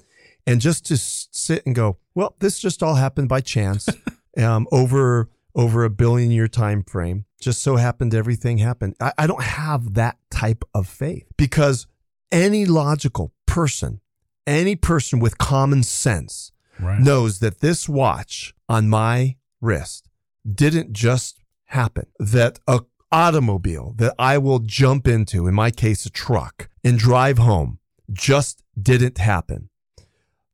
And 0.48 0.60
just 0.62 0.86
to 0.88 0.98
sit 0.98 1.66
and 1.66 1.76
go, 1.76 1.98
well, 2.16 2.36
this 2.40 2.60
just 2.60 2.82
all 2.82 2.96
happened 2.96 3.30
by 3.30 3.42
chance 3.42 3.88
um, 4.38 4.68
over 4.72 5.30
over 5.54 5.84
a 5.84 5.90
billion 5.90 6.32
year 6.32 6.48
time 6.48 6.82
frame. 6.84 7.26
Just 7.42 7.62
so 7.62 7.76
happened 7.76 8.14
everything 8.14 8.60
happened. 8.60 8.96
I, 9.00 9.12
I 9.18 9.28
don't 9.28 9.44
have 9.44 9.96
that 9.96 10.18
type 10.30 10.64
of 10.74 10.88
faith 10.88 11.28
because 11.38 11.88
any 12.32 12.66
logical 12.66 13.34
person, 13.46 14.00
any 14.48 14.76
person 14.76 15.20
with 15.20 15.38
common 15.38 15.84
sense 15.84 16.52
Right. 16.80 17.00
knows 17.00 17.40
that 17.40 17.60
this 17.60 17.88
watch 17.88 18.56
on 18.68 18.90
my 18.90 19.36
wrist 19.60 20.10
didn't 20.52 20.94
just 20.94 21.44
happen. 21.66 22.08
That 22.18 22.60
a 22.68 22.82
automobile 23.12 23.94
that 23.98 24.16
I 24.18 24.38
will 24.38 24.60
jump 24.60 25.08
into, 25.08 25.48
in 25.48 25.54
my 25.54 25.70
case, 25.70 26.06
a 26.06 26.10
truck, 26.10 26.70
and 26.84 26.98
drive 26.98 27.38
home 27.38 27.80
just 28.12 28.64
didn't 28.82 29.18
happen. 29.18 29.70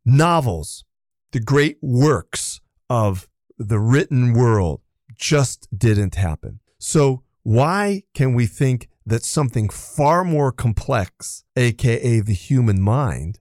Novels, 0.10 0.86
the 1.34 1.42
great 1.42 1.80
works 1.82 2.62
of 2.90 3.28
the 3.58 3.78
written 3.78 4.32
world 4.32 4.80
just 5.18 5.68
didn't 5.78 6.16
happen. 6.16 6.62
So 6.80 7.24
why 7.44 8.04
can 8.14 8.34
we 8.34 8.46
think 8.46 8.88
that 9.06 9.26
something 9.26 9.68
far 9.68 10.24
more 10.24 10.54
complex, 10.54 11.44
aka 11.58 12.22
the 12.22 12.34
human 12.34 12.82
mind, 12.82 13.40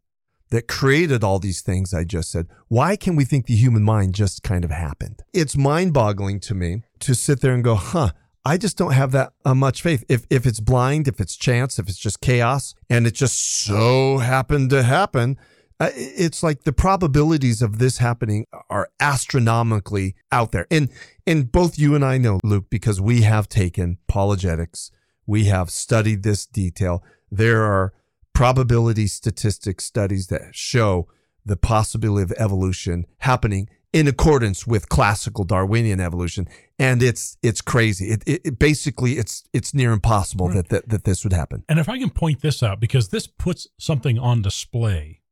that 0.51 0.67
created 0.67 1.23
all 1.23 1.39
these 1.39 1.61
things 1.61 1.95
I 1.95 2.03
just 2.03 2.33
said, 2.33 2.49
why 2.67 2.97
can 2.97 3.15
we 3.15 3.25
think 3.25 3.47
the 3.47 3.55
human 3.55 3.85
mind 3.85 4.17
just 4.17 4.43
kind 4.43 4.65
of 4.65 4.73
happened? 4.73 5.23
It's 5.33 5.57
mind 5.57 5.93
boggling 5.93 6.41
to 6.41 6.55
me 6.55 6.83
to 6.99 7.15
sit 7.15 7.43
there 7.43 7.55
and 7.55 7.63
go, 7.63 7.77
huh, 7.77 8.11
I 8.45 8.57
just 8.59 8.77
don't 8.77 8.93
have 8.93 9.13
that 9.13 9.35
uh, 9.45 9.55
much 9.55 9.83
faith. 9.83 10.05
If, 10.09 10.27
if 10.31 10.47
it's 10.47 10.61
blind, 10.61 11.07
if 11.07 11.21
it's 11.21 11.37
chance, 11.37 11.79
if 11.79 11.89
it's 11.89 11.99
just 11.99 12.21
chaos, 12.21 12.75
and 12.91 13.07
it 13.07 13.15
just 13.15 13.65
so 13.65 14.19
happened 14.19 14.71
to 14.71 14.83
happen, 14.83 15.37
Uh, 15.79 15.91
it's 15.95 16.43
like 16.43 16.65
the 16.65 16.73
probabilities 16.73 17.61
of 17.61 17.79
this 17.79 17.99
happening 17.99 18.47
are 18.71 18.89
astronomically 18.99 20.15
out 20.33 20.53
there. 20.53 20.67
And 20.71 20.89
and 21.27 21.53
both 21.53 21.79
you 21.79 21.95
and 21.95 22.05
I 22.05 22.19
know, 22.19 22.41
Luke, 22.43 22.67
because 22.71 23.01
we 23.01 23.23
have 23.23 23.49
taken 23.49 23.99
apologetics, 24.09 24.91
we 25.27 25.45
have 25.45 25.71
studied 25.71 26.23
this 26.23 26.47
detail. 26.47 27.05
There 27.31 27.63
are 27.63 27.93
probability 28.33 29.07
statistics 29.07 29.85
studies 29.85 30.29
that 30.29 30.55
show 30.55 31.09
the 31.45 31.57
possibility 31.57 32.23
of 32.23 32.33
evolution 32.39 33.07
happening 33.19 33.69
in 33.93 34.07
accordance 34.07 34.67
with 34.67 34.89
classical 34.89 35.45
Darwinian 35.45 36.01
evolution, 36.01 36.47
and 36.79 37.03
it's 37.03 37.39
it's 37.43 37.61
crazy. 37.61 38.11
It, 38.11 38.23
it, 38.27 38.41
it 38.45 38.59
basically 38.59 39.13
it's 39.13 39.45
it's 39.53 39.73
near 39.73 39.93
impossible 39.93 40.49
right. 40.49 40.57
that, 40.57 40.69
that 40.69 40.89
that 40.89 41.05
this 41.05 41.25
would 41.25 41.33
happen. 41.33 41.65
And 41.69 41.79
if 41.79 41.89
I 41.89 41.99
can 41.99 42.11
point 42.11 42.43
this 42.43 42.63
out, 42.63 42.81
because 42.81 43.09
this 43.09 43.27
puts 43.27 43.69
something 43.79 44.19
on 44.19 44.43
display, 44.43 45.23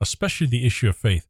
especially 0.00 0.46
the 0.46 0.66
issue 0.66 0.88
of 0.88 0.96
faith, 0.96 1.26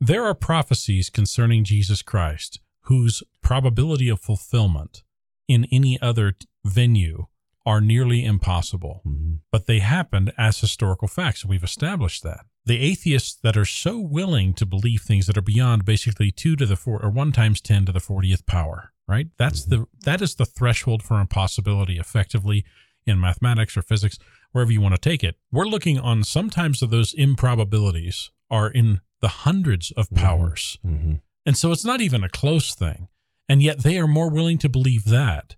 there 0.00 0.24
are 0.24 0.34
prophecies 0.34 1.10
concerning 1.10 1.64
Jesus 1.64 2.02
Christ 2.02 2.60
whose 2.82 3.22
probability 3.42 4.08
of 4.08 4.20
fulfillment 4.20 5.02
in 5.46 5.66
any 5.70 6.00
other 6.00 6.34
venue 6.64 7.26
are 7.64 7.80
nearly 7.80 8.24
impossible, 8.24 9.02
mm-hmm. 9.06 9.34
but 9.50 9.66
they 9.66 9.78
happened 9.78 10.32
as 10.36 10.58
historical 10.58 11.06
facts. 11.06 11.44
We've 11.44 11.62
established 11.62 12.22
that. 12.24 12.40
The 12.64 12.80
atheists 12.80 13.38
that 13.42 13.56
are 13.56 13.64
so 13.64 13.98
willing 13.98 14.54
to 14.54 14.66
believe 14.66 15.02
things 15.02 15.26
that 15.26 15.36
are 15.36 15.42
beyond 15.42 15.84
basically 15.84 16.30
two 16.30 16.56
to 16.56 16.66
the 16.66 16.76
four 16.76 17.02
or 17.02 17.10
one 17.10 17.32
times 17.32 17.60
ten 17.60 17.84
to 17.86 17.92
the 17.92 18.00
fortieth 18.00 18.46
power, 18.46 18.92
right? 19.06 19.28
That's 19.36 19.62
mm-hmm. 19.62 19.82
the 19.82 19.86
that 20.04 20.22
is 20.22 20.34
the 20.34 20.44
threshold 20.44 21.02
for 21.02 21.20
impossibility 21.20 21.98
effectively 21.98 22.64
in 23.04 23.20
mathematics 23.20 23.76
or 23.76 23.82
physics, 23.82 24.18
wherever 24.52 24.70
you 24.70 24.80
want 24.80 24.94
to 24.94 25.00
take 25.00 25.24
it. 25.24 25.36
We're 25.50 25.66
looking 25.66 25.98
on 25.98 26.24
sometimes 26.24 26.82
of 26.82 26.90
those 26.90 27.12
improbabilities 27.14 28.30
are 28.50 28.70
in 28.70 29.00
the 29.20 29.28
hundreds 29.28 29.90
of 29.92 30.08
mm-hmm. 30.08 30.24
powers. 30.24 30.78
Mm-hmm. 30.86 31.14
And 31.44 31.56
so 31.56 31.72
it's 31.72 31.84
not 31.84 32.00
even 32.00 32.22
a 32.22 32.28
close 32.28 32.74
thing. 32.74 33.08
And 33.48 33.62
yet 33.62 33.82
they 33.82 33.98
are 33.98 34.06
more 34.06 34.30
willing 34.30 34.58
to 34.58 34.68
believe 34.68 35.04
that 35.06 35.56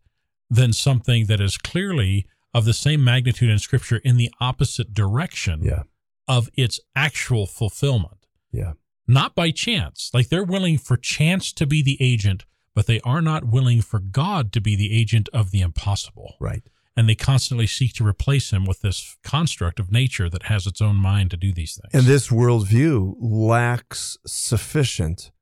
than 0.49 0.73
something 0.73 1.27
that 1.27 1.41
is 1.41 1.59
clearly 1.59 2.27
of 2.53 2.65
the 2.65 2.73
same 2.73 3.03
magnitude 3.03 3.51
in 3.51 3.59
scripture 3.59 3.97
in 4.05 4.17
the 4.17 4.31
opposite 4.41 4.95
direction 4.95 5.63
yeah. 5.63 5.83
of 6.29 6.49
its 6.55 6.81
actual 6.95 7.47
fulfillment. 7.47 8.27
Yeah. 8.53 8.73
Not 9.07 9.35
by 9.35 9.51
chance. 9.51 10.11
Like 10.15 10.29
they're 10.29 10.45
willing 10.45 10.79
for 10.79 10.97
chance 10.97 11.53
to 11.55 11.67
be 11.67 11.83
the 11.83 11.99
agent, 12.01 12.45
but 12.75 12.87
they 12.87 13.01
are 13.01 13.21
not 13.21 13.45
willing 13.45 13.83
for 13.83 13.99
God 13.99 14.53
to 14.53 14.61
be 14.61 14.77
the 14.77 14.97
agent 14.97 15.29
of 15.33 15.51
the 15.51 15.61
impossible. 15.61 16.37
Right. 16.41 16.63
And 16.97 17.09
they 17.09 17.17
constantly 17.17 17.67
seek 17.67 17.93
to 17.95 18.07
replace 18.07 18.53
him 18.53 18.65
with 18.65 18.81
this 18.81 19.17
construct 19.25 19.81
of 19.81 19.91
nature 19.91 20.31
that 20.31 20.45
has 20.45 20.67
its 20.67 20.81
own 20.81 20.97
mind 20.97 21.33
to 21.33 21.37
do 21.37 21.53
these 21.53 21.81
things. 21.81 21.93
And 21.93 22.05
this 22.05 22.29
worldview 22.29 23.17
lacks 23.19 24.17
sufficient 24.25 25.33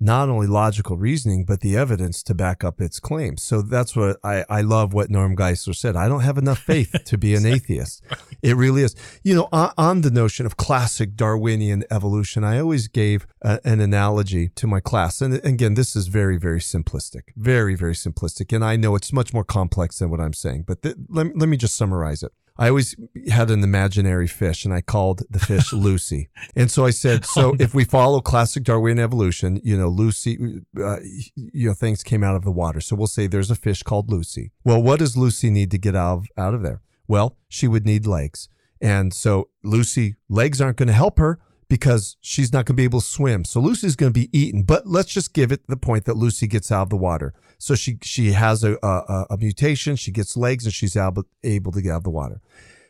not 0.00 0.30
only 0.30 0.46
logical 0.46 0.96
reasoning, 0.96 1.44
but 1.44 1.60
the 1.60 1.76
evidence 1.76 2.22
to 2.22 2.34
back 2.34 2.64
up 2.64 2.80
its 2.80 2.98
claims. 2.98 3.42
So 3.42 3.60
that's 3.60 3.94
what 3.94 4.18
I, 4.24 4.44
I 4.48 4.62
love 4.62 4.94
what 4.94 5.10
Norm 5.10 5.36
Geisler 5.36 5.76
said. 5.76 5.94
I 5.94 6.08
don't 6.08 6.22
have 6.22 6.38
enough 6.38 6.58
faith 6.58 6.94
to 7.04 7.18
be 7.18 7.34
an 7.34 7.44
atheist. 7.54 8.02
It 8.42 8.56
really 8.56 8.82
is. 8.82 8.96
You 9.22 9.34
know, 9.34 9.48
on, 9.52 9.72
on, 9.76 10.00
the 10.00 10.10
notion 10.10 10.46
of 10.46 10.56
classic 10.56 11.14
Darwinian 11.14 11.84
evolution, 11.90 12.42
I 12.42 12.58
always 12.58 12.88
gave 12.88 13.26
a, 13.42 13.60
an 13.64 13.80
analogy 13.80 14.48
to 14.48 14.66
my 14.66 14.80
class. 14.80 15.20
And 15.20 15.34
again, 15.44 15.74
this 15.74 15.94
is 15.94 16.06
very, 16.06 16.38
very 16.38 16.60
simplistic, 16.60 17.24
very, 17.36 17.74
very 17.74 17.94
simplistic. 17.94 18.54
And 18.54 18.64
I 18.64 18.76
know 18.76 18.94
it's 18.94 19.12
much 19.12 19.34
more 19.34 19.44
complex 19.44 19.98
than 19.98 20.08
what 20.10 20.20
I'm 20.20 20.32
saying, 20.32 20.64
but 20.66 20.82
th- 20.82 20.96
let, 21.10 21.36
let 21.36 21.48
me 21.50 21.58
just 21.58 21.76
summarize 21.76 22.22
it. 22.22 22.32
I 22.60 22.68
always 22.68 22.94
had 23.30 23.50
an 23.50 23.64
imaginary 23.64 24.26
fish 24.26 24.66
and 24.66 24.74
I 24.74 24.82
called 24.82 25.22
the 25.30 25.38
fish 25.38 25.72
Lucy. 25.72 26.28
And 26.54 26.70
so 26.70 26.84
I 26.84 26.90
said, 26.90 27.24
so 27.24 27.56
if 27.58 27.74
we 27.74 27.84
follow 27.84 28.20
classic 28.20 28.64
Darwin 28.64 28.98
evolution, 28.98 29.60
you 29.64 29.78
know, 29.78 29.88
Lucy, 29.88 30.60
uh, 30.76 30.98
you 31.34 31.68
know, 31.68 31.74
things 31.74 32.02
came 32.02 32.22
out 32.22 32.36
of 32.36 32.44
the 32.44 32.50
water. 32.50 32.82
So 32.82 32.94
we'll 32.96 33.06
say 33.06 33.26
there's 33.26 33.50
a 33.50 33.56
fish 33.56 33.82
called 33.82 34.10
Lucy. 34.10 34.52
Well, 34.62 34.82
what 34.82 34.98
does 34.98 35.16
Lucy 35.16 35.48
need 35.50 35.70
to 35.70 35.78
get 35.78 35.96
out 35.96 36.18
of, 36.18 36.26
out 36.36 36.52
of 36.52 36.62
there? 36.62 36.82
Well, 37.08 37.38
she 37.48 37.66
would 37.66 37.86
need 37.86 38.06
legs. 38.06 38.50
And 38.78 39.14
so 39.14 39.48
Lucy, 39.64 40.16
legs 40.28 40.60
aren't 40.60 40.76
going 40.76 40.88
to 40.88 40.92
help 40.92 41.18
her 41.18 41.38
because 41.70 42.16
she's 42.20 42.52
not 42.52 42.66
going 42.66 42.74
to 42.74 42.80
be 42.80 42.84
able 42.84 43.00
to 43.00 43.06
swim. 43.06 43.44
So 43.44 43.60
Lucy's 43.60 43.94
going 43.94 44.12
to 44.12 44.20
be 44.20 44.28
eaten. 44.36 44.64
But 44.64 44.88
let's 44.88 45.10
just 45.10 45.32
give 45.32 45.52
it 45.52 45.68
the 45.68 45.76
point 45.76 46.04
that 46.04 46.16
Lucy 46.16 46.48
gets 46.48 46.70
out 46.72 46.82
of 46.82 46.90
the 46.90 46.96
water. 46.96 47.32
So 47.58 47.74
she 47.74 47.98
she 48.02 48.32
has 48.32 48.62
a 48.64 48.76
a, 48.82 49.26
a 49.30 49.36
mutation. 49.38 49.96
She 49.96 50.10
gets 50.10 50.36
legs 50.36 50.66
and 50.66 50.74
she's 50.74 50.96
able 50.96 51.24
able 51.44 51.72
to 51.72 51.80
get 51.80 51.92
out 51.92 51.98
of 51.98 52.04
the 52.04 52.10
water. 52.10 52.40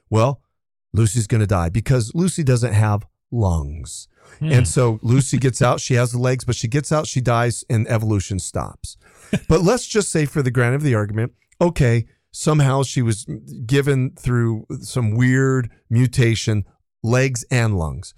Well, 0.09 0.41
Lucy's 0.93 1.27
going 1.27 1.43
to 1.43 1.47
die 1.47 1.69
because 1.69 2.13
Lucy 2.15 2.43
doesn't 2.43 2.73
have 2.73 3.07
lungs. 3.31 4.09
Hmm. 4.39 4.53
And 4.53 4.69
so 4.69 4.99
Lucy 5.03 5.37
gets 5.37 5.61
out. 5.61 5.81
She 5.81 5.95
has 5.95 6.13
the 6.13 6.19
legs, 6.19 6.45
but 6.45 6.57
she 6.57 6.67
gets 6.67 6.91
out. 6.91 7.07
She 7.07 7.21
dies, 7.21 7.65
and 7.69 7.87
evolution 7.87 8.39
stops. 8.39 8.97
but 9.49 9.61
let's 9.61 9.87
just 9.87 10.11
say, 10.11 10.25
for 10.25 10.43
the 10.43 10.51
grant 10.51 10.75
of 10.75 10.83
the 10.83 10.95
argument, 10.95 11.35
okay, 11.61 12.07
somehow 12.33 12.83
she 12.83 13.03
was 13.03 13.27
given 13.67 14.13
through 14.19 14.67
some 14.81 15.15
weird 15.15 15.71
mutation 15.91 16.65
legs 17.03 17.45
and 17.51 17.77
lungs. 17.77 18.15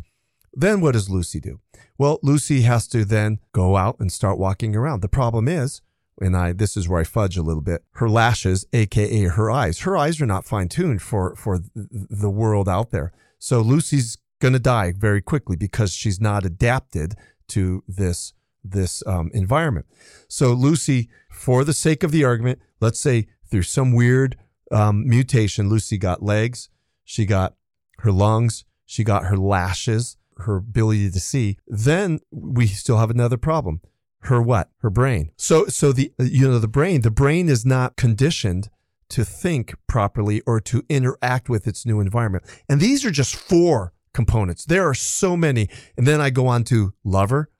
Then 0.52 0.80
what 0.80 0.92
does 0.92 1.10
Lucy 1.10 1.40
do? 1.40 1.60
Well, 1.98 2.18
Lucy 2.22 2.62
has 2.62 2.86
to 2.88 3.04
then 3.04 3.38
go 3.52 3.76
out 3.76 3.96
and 3.98 4.12
start 4.12 4.38
walking 4.38 4.74
around. 4.76 5.00
The 5.00 5.08
problem 5.08 5.48
is, 5.48 5.80
and 6.20 6.36
I 6.36 6.52
this 6.52 6.76
is 6.76 6.88
where 6.88 7.00
I 7.00 7.04
fudge 7.04 7.36
a 7.36 7.42
little 7.42 7.62
bit. 7.62 7.84
Her 7.92 8.08
lashes, 8.08 8.66
aka 8.72 9.24
her 9.24 9.50
eyes, 9.50 9.80
her 9.80 9.96
eyes 9.96 10.20
are 10.20 10.26
not 10.26 10.44
fine 10.44 10.68
tuned 10.68 11.02
for 11.02 11.34
for 11.36 11.60
the 11.74 12.30
world 12.30 12.68
out 12.68 12.90
there. 12.90 13.12
So 13.38 13.60
Lucy's 13.60 14.18
going 14.40 14.52
to 14.52 14.58
die 14.58 14.92
very 14.96 15.22
quickly 15.22 15.56
because 15.56 15.92
she's 15.92 16.20
not 16.20 16.44
adapted 16.44 17.14
to 17.48 17.82
this 17.88 18.34
this 18.64 19.02
um, 19.06 19.30
environment. 19.34 19.86
So 20.28 20.52
Lucy, 20.52 21.08
for 21.30 21.64
the 21.64 21.72
sake 21.72 22.02
of 22.02 22.12
the 22.12 22.24
argument, 22.24 22.60
let's 22.80 23.00
say 23.00 23.26
through 23.50 23.62
some 23.62 23.92
weird 23.92 24.36
um, 24.70 25.08
mutation, 25.08 25.68
Lucy 25.68 25.98
got 25.98 26.22
legs, 26.22 26.68
she 27.04 27.26
got 27.26 27.54
her 27.98 28.12
lungs, 28.12 28.64
she 28.86 29.04
got 29.04 29.24
her 29.24 29.36
lashes, 29.36 30.16
her 30.38 30.56
ability 30.56 31.10
to 31.10 31.20
see, 31.20 31.58
then 31.66 32.20
we 32.30 32.66
still 32.66 32.98
have 32.98 33.10
another 33.10 33.36
problem. 33.36 33.80
Her 34.20 34.40
what? 34.40 34.70
Her 34.78 34.90
brain. 34.90 35.32
So, 35.36 35.66
so 35.66 35.92
the, 35.92 36.12
you 36.18 36.48
know, 36.48 36.58
the 36.58 36.68
brain, 36.68 37.00
the 37.00 37.10
brain 37.10 37.48
is 37.48 37.66
not 37.66 37.96
conditioned 37.96 38.70
to 39.08 39.24
think 39.24 39.74
properly 39.86 40.40
or 40.46 40.60
to 40.60 40.84
interact 40.88 41.48
with 41.48 41.66
its 41.66 41.84
new 41.84 42.00
environment. 42.00 42.44
And 42.68 42.80
these 42.80 43.04
are 43.04 43.10
just 43.10 43.34
four 43.34 43.92
components. 44.14 44.64
There 44.64 44.88
are 44.88 44.94
so 44.94 45.36
many. 45.36 45.68
And 45.96 46.06
then 46.06 46.20
I 46.20 46.30
go 46.30 46.46
on 46.46 46.64
to 46.64 46.94
lover. 47.04 47.50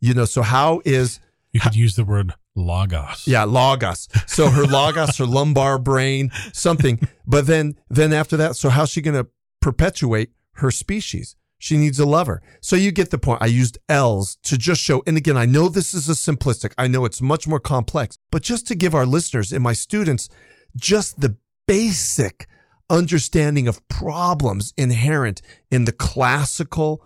You 0.00 0.14
know, 0.14 0.24
so 0.24 0.42
how 0.42 0.80
is. 0.84 1.20
You 1.52 1.60
could 1.60 1.76
use 1.76 1.96
the 1.96 2.04
word 2.04 2.32
logos. 2.54 3.26
Yeah, 3.26 3.44
logos. 3.44 4.08
So 4.26 4.48
her 4.48 4.64
logos, 4.64 5.18
her 5.18 5.26
lumbar 5.26 5.78
brain, 5.78 6.30
something. 6.52 7.06
But 7.26 7.46
then, 7.46 7.76
then 7.90 8.12
after 8.12 8.36
that, 8.38 8.56
so 8.56 8.68
how's 8.68 8.90
she 8.90 9.02
going 9.02 9.22
to 9.22 9.28
perpetuate 9.60 10.30
her 10.54 10.70
species? 10.70 11.36
She 11.62 11.76
needs 11.76 12.00
a 12.00 12.06
lover. 12.06 12.42
So 12.60 12.74
you 12.74 12.90
get 12.90 13.10
the 13.10 13.18
point. 13.18 13.40
I 13.40 13.46
used 13.46 13.78
L's 13.88 14.36
to 14.42 14.58
just 14.58 14.80
show. 14.80 15.00
And 15.06 15.16
again, 15.16 15.36
I 15.36 15.46
know 15.46 15.68
this 15.68 15.94
is 15.94 16.08
a 16.08 16.14
simplistic. 16.14 16.72
I 16.76 16.88
know 16.88 17.04
it's 17.04 17.22
much 17.22 17.46
more 17.46 17.60
complex, 17.60 18.18
but 18.32 18.42
just 18.42 18.66
to 18.66 18.74
give 18.74 18.96
our 18.96 19.06
listeners 19.06 19.52
and 19.52 19.62
my 19.62 19.72
students 19.72 20.28
just 20.74 21.20
the 21.20 21.36
basic 21.68 22.48
understanding 22.90 23.68
of 23.68 23.86
problems 23.86 24.74
inherent 24.76 25.40
in 25.70 25.84
the 25.84 25.92
classical 25.92 27.04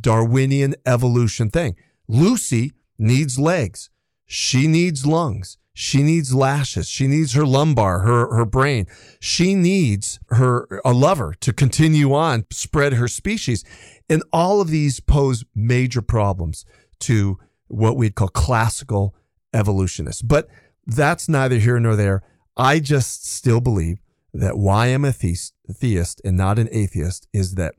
Darwinian 0.00 0.74
evolution 0.86 1.50
thing. 1.50 1.76
Lucy 2.08 2.72
needs 2.98 3.38
legs. 3.38 3.90
She 4.24 4.66
needs 4.66 5.04
lungs. 5.04 5.58
She 5.80 6.02
needs 6.02 6.34
lashes. 6.34 6.88
She 6.88 7.06
needs 7.06 7.34
her 7.34 7.46
lumbar, 7.46 8.00
her, 8.00 8.34
her 8.34 8.44
brain. 8.44 8.88
She 9.20 9.54
needs 9.54 10.18
her, 10.30 10.80
a 10.84 10.92
lover 10.92 11.36
to 11.38 11.52
continue 11.52 12.12
on, 12.14 12.46
spread 12.50 12.94
her 12.94 13.06
species. 13.06 13.64
And 14.10 14.24
all 14.32 14.60
of 14.60 14.70
these 14.70 14.98
pose 14.98 15.44
major 15.54 16.02
problems 16.02 16.64
to 17.02 17.38
what 17.68 17.96
we'd 17.96 18.16
call 18.16 18.26
classical 18.26 19.14
evolutionists. 19.54 20.20
But 20.20 20.48
that's 20.84 21.28
neither 21.28 21.58
here 21.58 21.78
nor 21.78 21.94
there. 21.94 22.24
I 22.56 22.80
just 22.80 23.24
still 23.32 23.60
believe 23.60 24.00
that 24.34 24.58
why 24.58 24.86
I'm 24.86 25.04
a 25.04 25.12
theist, 25.12 25.54
theist 25.72 26.20
and 26.24 26.36
not 26.36 26.58
an 26.58 26.68
atheist 26.72 27.28
is 27.32 27.54
that 27.54 27.76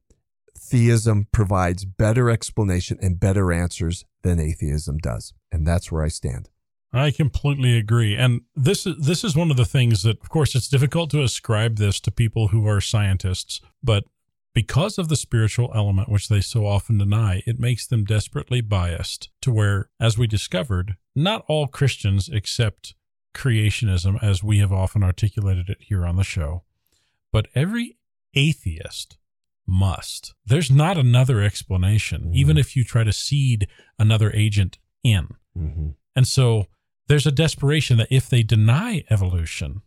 theism 0.57 1.27
provides 1.33 1.83
better 1.83 2.29
explanation 2.29 2.97
and 3.01 3.19
better 3.19 3.51
answers 3.51 4.05
than 4.21 4.39
atheism 4.39 4.99
does. 4.99 5.33
And 5.51 5.67
that's 5.67 5.91
where 5.91 6.03
I 6.03 6.07
stand. 6.07 6.47
I 6.91 7.11
completely 7.11 7.77
agree. 7.77 8.15
And 8.15 8.41
this 8.55 8.87
is 8.87 9.05
this 9.05 9.23
is 9.23 9.35
one 9.35 9.51
of 9.51 9.57
the 9.57 9.65
things 9.65 10.03
that 10.03 10.19
of 10.21 10.29
course 10.29 10.55
it's 10.55 10.67
difficult 10.67 11.11
to 11.11 11.21
ascribe 11.21 11.77
this 11.77 11.99
to 12.01 12.11
people 12.11 12.47
who 12.47 12.67
are 12.67 12.81
scientists, 12.81 13.61
but 13.83 14.05
because 14.55 14.97
of 14.97 15.07
the 15.07 15.15
spiritual 15.15 15.71
element 15.75 16.09
which 16.09 16.27
they 16.27 16.41
so 16.41 16.65
often 16.65 16.97
deny, 16.97 17.43
it 17.45 17.59
makes 17.59 17.85
them 17.85 18.03
desperately 18.03 18.61
biased 18.61 19.29
to 19.41 19.51
where 19.51 19.89
as 19.99 20.17
we 20.17 20.25
discovered, 20.25 20.95
not 21.15 21.45
all 21.47 21.67
Christians 21.67 22.27
accept 22.29 22.95
creationism 23.35 24.21
as 24.23 24.43
we 24.43 24.57
have 24.57 24.73
often 24.73 25.03
articulated 25.03 25.69
it 25.69 25.77
here 25.81 26.03
on 26.05 26.15
the 26.15 26.23
show, 26.23 26.63
but 27.31 27.47
every 27.53 27.97
atheist 28.33 29.17
must. 29.67 30.33
There's 30.43 30.71
not 30.71 30.97
another 30.97 31.41
explanation, 31.41 32.31
Mhm. 32.31 32.35
even 32.35 32.57
if 32.57 32.75
you 32.75 32.83
try 32.83 33.03
to 33.03 33.13
seed 33.13 33.67
another 33.99 34.31
agent 34.33 34.79
in. 35.03 35.27
Mhm. 35.55 35.93
And 36.15 36.27
so 36.27 36.65
there's 37.09 37.27
a 37.27 37.31
desperation 37.31 37.97
that 37.97 38.07
if 38.09 38.29
they 38.29 38.43
deny 38.43 39.03
evolution, 39.09 39.81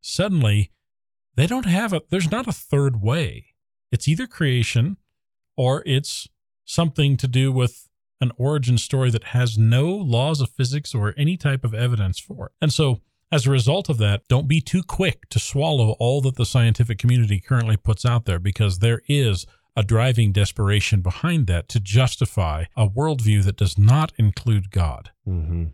suddenly 0.00 0.70
they 1.36 1.46
don't 1.46 1.66
have 1.66 1.92
a, 1.92 2.02
there's 2.10 2.30
not 2.30 2.46
a 2.46 2.52
third 2.52 3.00
way. 3.00 3.46
It's 3.90 4.08
either 4.08 4.26
creation 4.26 4.98
or 5.56 5.82
it's 5.86 6.28
something 6.64 7.16
to 7.16 7.28
do 7.28 7.52
with 7.52 7.88
an 8.20 8.32
origin 8.36 8.76
story 8.76 9.10
that 9.10 9.24
has 9.24 9.56
no 9.56 9.88
laws 9.88 10.40
of 10.40 10.50
physics 10.50 10.94
or 10.94 11.14
any 11.16 11.36
type 11.36 11.64
of 11.64 11.74
evidence 11.74 12.18
for 12.18 12.46
it. 12.46 12.52
And 12.60 12.72
so 12.72 13.00
as 13.30 13.46
a 13.46 13.50
result 13.50 13.88
of 13.88 13.98
that, 13.98 14.22
don't 14.28 14.48
be 14.48 14.60
too 14.60 14.82
quick 14.82 15.28
to 15.30 15.38
swallow 15.38 15.96
all 15.98 16.20
that 16.22 16.36
the 16.36 16.46
scientific 16.46 16.98
community 16.98 17.40
currently 17.40 17.76
puts 17.76 18.04
out 18.04 18.24
there 18.24 18.38
because 18.38 18.78
there 18.78 19.02
is 19.08 19.46
a 19.76 19.82
driving 19.82 20.32
desperation 20.32 21.00
behind 21.00 21.46
that 21.48 21.68
to 21.68 21.80
justify 21.80 22.64
a 22.76 22.88
worldview 22.88 23.42
that 23.44 23.56
does 23.56 23.76
not 23.76 24.12
include 24.18 24.70
God. 24.70 25.10
Mhm. 25.26 25.72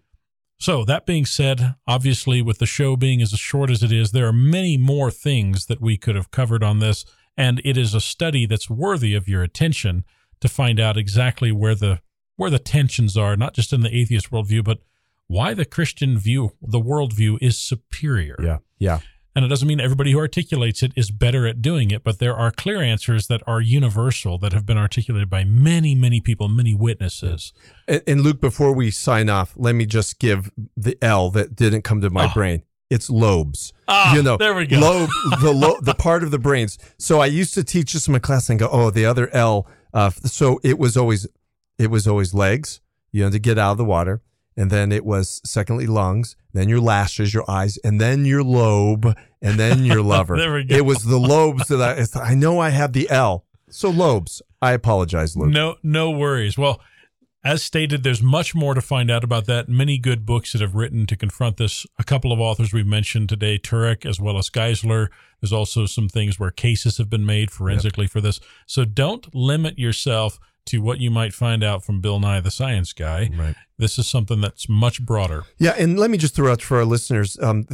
So, 0.61 0.85
that 0.85 1.07
being 1.07 1.25
said, 1.25 1.75
obviously, 1.87 2.43
with 2.43 2.59
the 2.59 2.67
show 2.67 2.95
being 2.95 3.23
as 3.23 3.31
short 3.31 3.71
as 3.71 3.83
it 3.83 3.91
is, 3.91 4.13
there 4.13 4.27
are 4.27 4.33
many 4.33 4.77
more 4.77 5.11
things 5.11 5.67
that 5.67 5.81
we 5.81 5.97
could 5.97 6.17
have 6.17 6.31
covered 6.31 6.63
on 6.63 6.81
this. 6.81 7.07
And 7.35 7.63
it 7.65 7.79
is 7.79 7.95
a 7.95 8.01
study 8.01 8.45
that's 8.45 8.69
worthy 8.69 9.15
of 9.15 9.27
your 9.27 9.43
attention 9.43 10.05
to 10.41 10.49
find 10.49 10.79
out 10.79 10.99
exactly 10.99 11.51
where 11.51 11.75
the 11.75 12.01
where 12.37 12.51
the 12.51 12.59
tensions 12.59 13.17
are, 13.17 13.37
not 13.37 13.55
just 13.55 13.73
in 13.73 13.81
the 13.81 13.95
atheist 13.95 14.31
worldview, 14.31 14.63
but 14.63 14.81
why 15.27 15.55
the 15.55 15.65
Christian 15.65 16.19
view, 16.19 16.53
the 16.61 16.81
worldview, 16.81 17.39
is 17.41 17.59
superior. 17.59 18.37
Yeah. 18.43 18.59
Yeah. 18.79 19.01
And 19.37 19.45
it 19.45 19.49
doesn't 19.49 19.69
mean 19.69 19.81
everybody 19.81 20.11
who 20.13 20.19
articulates 20.19 20.83
it 20.83 20.93
is 20.97 21.11
better 21.13 21.47
at 21.47 21.63
doing 21.63 21.93
it, 21.93 22.03
but 22.03 22.19
there 22.19 22.35
are 22.35 22.51
clear 22.51 22.83
answers 22.83 23.29
that 23.29 23.43
are 23.47 23.61
universal 23.61 24.39
that 24.39 24.53
have 24.53 24.67
been 24.67 24.77
articulated 24.79 25.31
by 25.31 25.45
many, 25.45 25.95
many 25.95 26.21
people, 26.21 26.49
many 26.49 26.75
witnesses. 26.75 27.53
And, 27.87 28.03
and 28.09 28.21
Luke, 28.23 28.41
before 28.41 28.73
we 28.75 28.91
sign 28.91 29.29
off, 29.29 29.53
let 29.57 29.75
me 29.77 29.87
just 29.87 30.19
give 30.19 30.51
the 30.77 30.99
L 31.01 31.31
that 31.31 31.55
didn't 31.55 31.83
come 31.83 32.01
to 32.01 32.11
my 32.11 32.27
Oh. 32.27 32.35
brain. 32.35 32.63
It's 32.91 33.09
lobes. 33.09 33.73
Ah, 33.87 34.13
you 34.17 34.21
know, 34.21 34.37
there 34.37 34.53
we 34.53 34.67
go. 34.67 34.81
Lobe, 34.81 35.11
the 35.41 35.53
lo- 35.53 35.79
the 35.81 35.95
part 35.95 36.25
of 36.25 36.33
the 36.33 36.41
brains. 36.41 36.77
So 36.99 37.21
I 37.21 37.27
used 37.27 37.55
to 37.55 37.63
teach 37.63 37.93
this 37.93 38.09
in 38.09 38.13
my 38.13 38.19
class 38.19 38.51
and 38.51 38.59
go, 38.59 38.69
oh, 38.69 38.91
the 38.91 39.07
other 39.07 39.33
L. 39.33 39.69
Uh, 39.95 40.11
so 40.11 40.59
it 40.65 40.77
was 40.77 40.97
always, 40.97 41.29
it 41.79 41.89
was 41.89 42.09
always 42.09 42.35
legs. 42.35 42.81
You 43.13 43.25
know, 43.25 43.31
to 43.31 43.39
get 43.39 43.59
out 43.59 43.73
of 43.73 43.79
the 43.79 43.85
water, 43.85 44.23
and 44.61 44.71
then 44.71 44.93
it 44.93 45.07
was 45.07 45.41
secondly 45.43 45.87
lungs, 45.87 46.37
then 46.53 46.69
your 46.69 46.81
lashes, 46.81 47.33
your 47.33 47.51
eyes, 47.51 47.79
and 47.79 47.99
then 47.99 48.27
your 48.27 48.43
lobe, 48.43 49.17
and 49.41 49.59
then 49.59 49.85
your 49.85 50.03
lover. 50.15 50.37
There 50.37 50.53
we 50.53 50.65
go. 50.65 50.77
It 50.77 50.85
was 50.85 51.05
the 51.05 51.19
lobes 51.19 51.69
that 51.69 51.81
I. 51.81 52.21
I 52.21 52.35
know 52.35 52.59
I 52.59 52.69
have 52.69 52.93
the 52.93 53.09
L. 53.09 53.47
So 53.71 53.89
lobes. 53.89 54.43
I 54.61 54.73
apologize, 54.73 55.35
Luke. 55.35 55.49
No, 55.49 55.77
no 55.83 56.11
worries. 56.11 56.59
Well, 56.59 56.79
as 57.43 57.63
stated, 57.63 58.03
there's 58.03 58.23
much 58.23 58.55
more 58.55 58.75
to 58.75 58.83
find 58.83 59.11
out 59.11 59.25
about 59.25 59.47
that. 59.47 59.67
Many 59.67 59.97
good 59.97 60.27
books 60.27 60.53
that 60.53 60.61
have 60.61 60.75
written 60.75 61.07
to 61.07 61.17
confront 61.17 61.57
this. 61.57 61.87
A 61.99 62.05
couple 62.05 62.31
of 62.31 62.39
authors 62.39 62.75
we've 62.75 62.87
mentioned 62.87 63.31
today, 63.31 63.59
Turek 63.59 64.05
as 64.05 64.21
well 64.21 64.37
as 64.37 64.51
Geisler. 64.51 65.09
There's 65.41 65.55
also 65.55 65.87
some 65.87 66.11
things 66.11 66.39
where 66.39 66.51
cases 66.51 66.99
have 66.99 67.09
been 67.09 67.25
made 67.25 67.51
forensically 67.51 68.07
for 68.07 68.21
this. 68.21 68.41
So 68.67 68.85
don't 68.85 69.35
limit 69.35 69.79
yourself 69.79 70.39
to 70.67 70.81
what 70.81 70.99
you 70.99 71.11
might 71.11 71.33
find 71.33 71.65
out 71.65 71.85
from 71.85 72.01
Bill 72.01 72.21
Nye 72.21 72.41
the 72.41 72.51
Science 72.51 72.93
Guy. 72.93 73.31
Right. 73.37 73.55
This 73.79 73.99
is 73.99 74.07
something 74.07 74.41
that's 74.41 74.69
much 74.69 75.05
broader. 75.05 75.45
Yeah, 75.59 75.75
and 75.79 75.99
let 75.99 76.11
me 76.11 76.19
just 76.19 76.35
throw 76.35 76.53
out 76.53 76.63
for 76.63 76.79
our 76.79 76.85
listeners. 76.85 77.39
Um, 77.41 77.67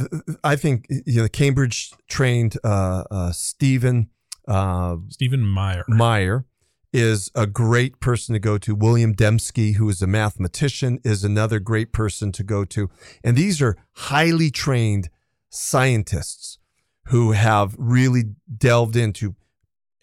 I 0.43 0.55
think 0.55 0.85
you 0.89 1.21
know 1.21 1.27
Cambridge 1.27 1.91
trained 2.07 2.57
uh, 2.63 3.03
uh, 3.11 3.31
Stephen 3.31 4.09
uh, 4.47 4.97
Stephen 5.09 5.45
Meyer. 5.45 5.83
Meyer 5.87 6.45
is 6.93 7.29
a 7.35 7.45
great 7.45 7.99
person 7.99 8.33
to 8.33 8.39
go 8.39 8.57
to. 8.57 8.73
William 8.73 9.13
Dembski, 9.13 9.75
who 9.75 9.89
is 9.89 10.01
a 10.01 10.07
mathematician, 10.07 10.99
is 11.03 11.23
another 11.23 11.59
great 11.59 11.91
person 11.91 12.31
to 12.31 12.43
go 12.43 12.63
to. 12.65 12.89
And 13.23 13.35
these 13.35 13.61
are 13.61 13.77
highly 13.93 14.49
trained 14.49 15.09
scientists 15.49 16.57
who 17.07 17.31
have 17.31 17.75
really 17.77 18.23
delved 18.57 18.95
into 18.95 19.35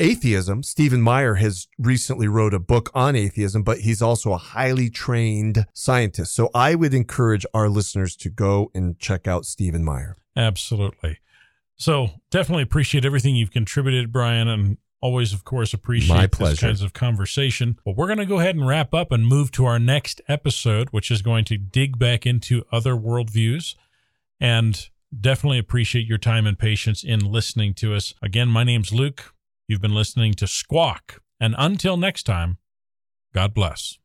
atheism. 0.01 0.63
Stephen 0.63 1.01
Meyer 1.01 1.35
has 1.35 1.69
recently 1.79 2.29
wrote 2.29 2.55
a 2.55 2.59
book 2.59 2.91
on 2.95 3.15
atheism, 3.17 3.63
but 3.63 3.81
he's 3.81 4.03
also 4.03 4.33
a 4.33 4.39
highly 4.39 4.91
trained 4.91 5.67
scientist. 5.73 6.35
So 6.35 6.51
I 6.55 6.75
would 6.75 6.95
encourage 6.95 7.47
our 7.55 7.69
listeners 7.69 8.17
to 8.17 8.31
go 8.31 8.71
and 8.75 8.99
check 8.99 9.27
out 9.29 9.47
Stephen 9.47 9.85
Meyer. 9.85 10.17
Absolutely. 10.37 11.19
So 11.77 12.11
definitely 12.31 12.63
appreciate 12.63 13.05
everything 13.05 13.37
you've 13.37 13.51
contributed, 13.51 14.13
Brian, 14.13 14.49
and 14.49 14.79
always, 15.01 15.33
of 15.33 15.45
course, 15.45 15.75
appreciate 15.75 16.33
pleasure. 16.33 16.67
kinds 16.67 16.83
of 16.83 16.93
conversation. 16.93 17.79
Well, 17.85 17.95
we're 17.95 18.07
going 18.07 18.19
to 18.19 18.27
go 18.27 18.39
ahead 18.39 18.57
and 18.57 18.67
wrap 18.67 18.95
up 18.95 19.13
and 19.13 19.27
move 19.27 19.53
to 19.53 19.67
our 19.67 19.79
next 19.79 20.21
episode, 20.29 20.89
which 20.91 21.11
is 21.11 21.21
going 21.21 21.45
to 21.47 21.59
dig 21.59 21.99
back 21.99 22.25
into 22.27 22.65
other 22.73 22.95
worldviews 22.95 23.75
and 24.41 24.89
definitely 25.21 25.59
appreciate 25.59 26.07
your 26.07 26.19
time 26.19 26.47
and 26.47 26.59
patience 26.59 27.05
in 27.05 27.21
listening 27.21 27.75
to 27.75 27.95
us. 27.95 28.15
Again, 28.23 28.49
my 28.49 28.65
name's 28.65 28.93
Luke. 28.93 29.34
You've 29.66 29.81
been 29.81 29.94
listening 29.94 30.35
to 30.35 30.46
Squawk. 30.46 31.20
And 31.40 31.55
until 31.59 31.96
next 31.96 32.24
time, 32.24 32.59
God 33.35 33.55
bless. 33.55 33.98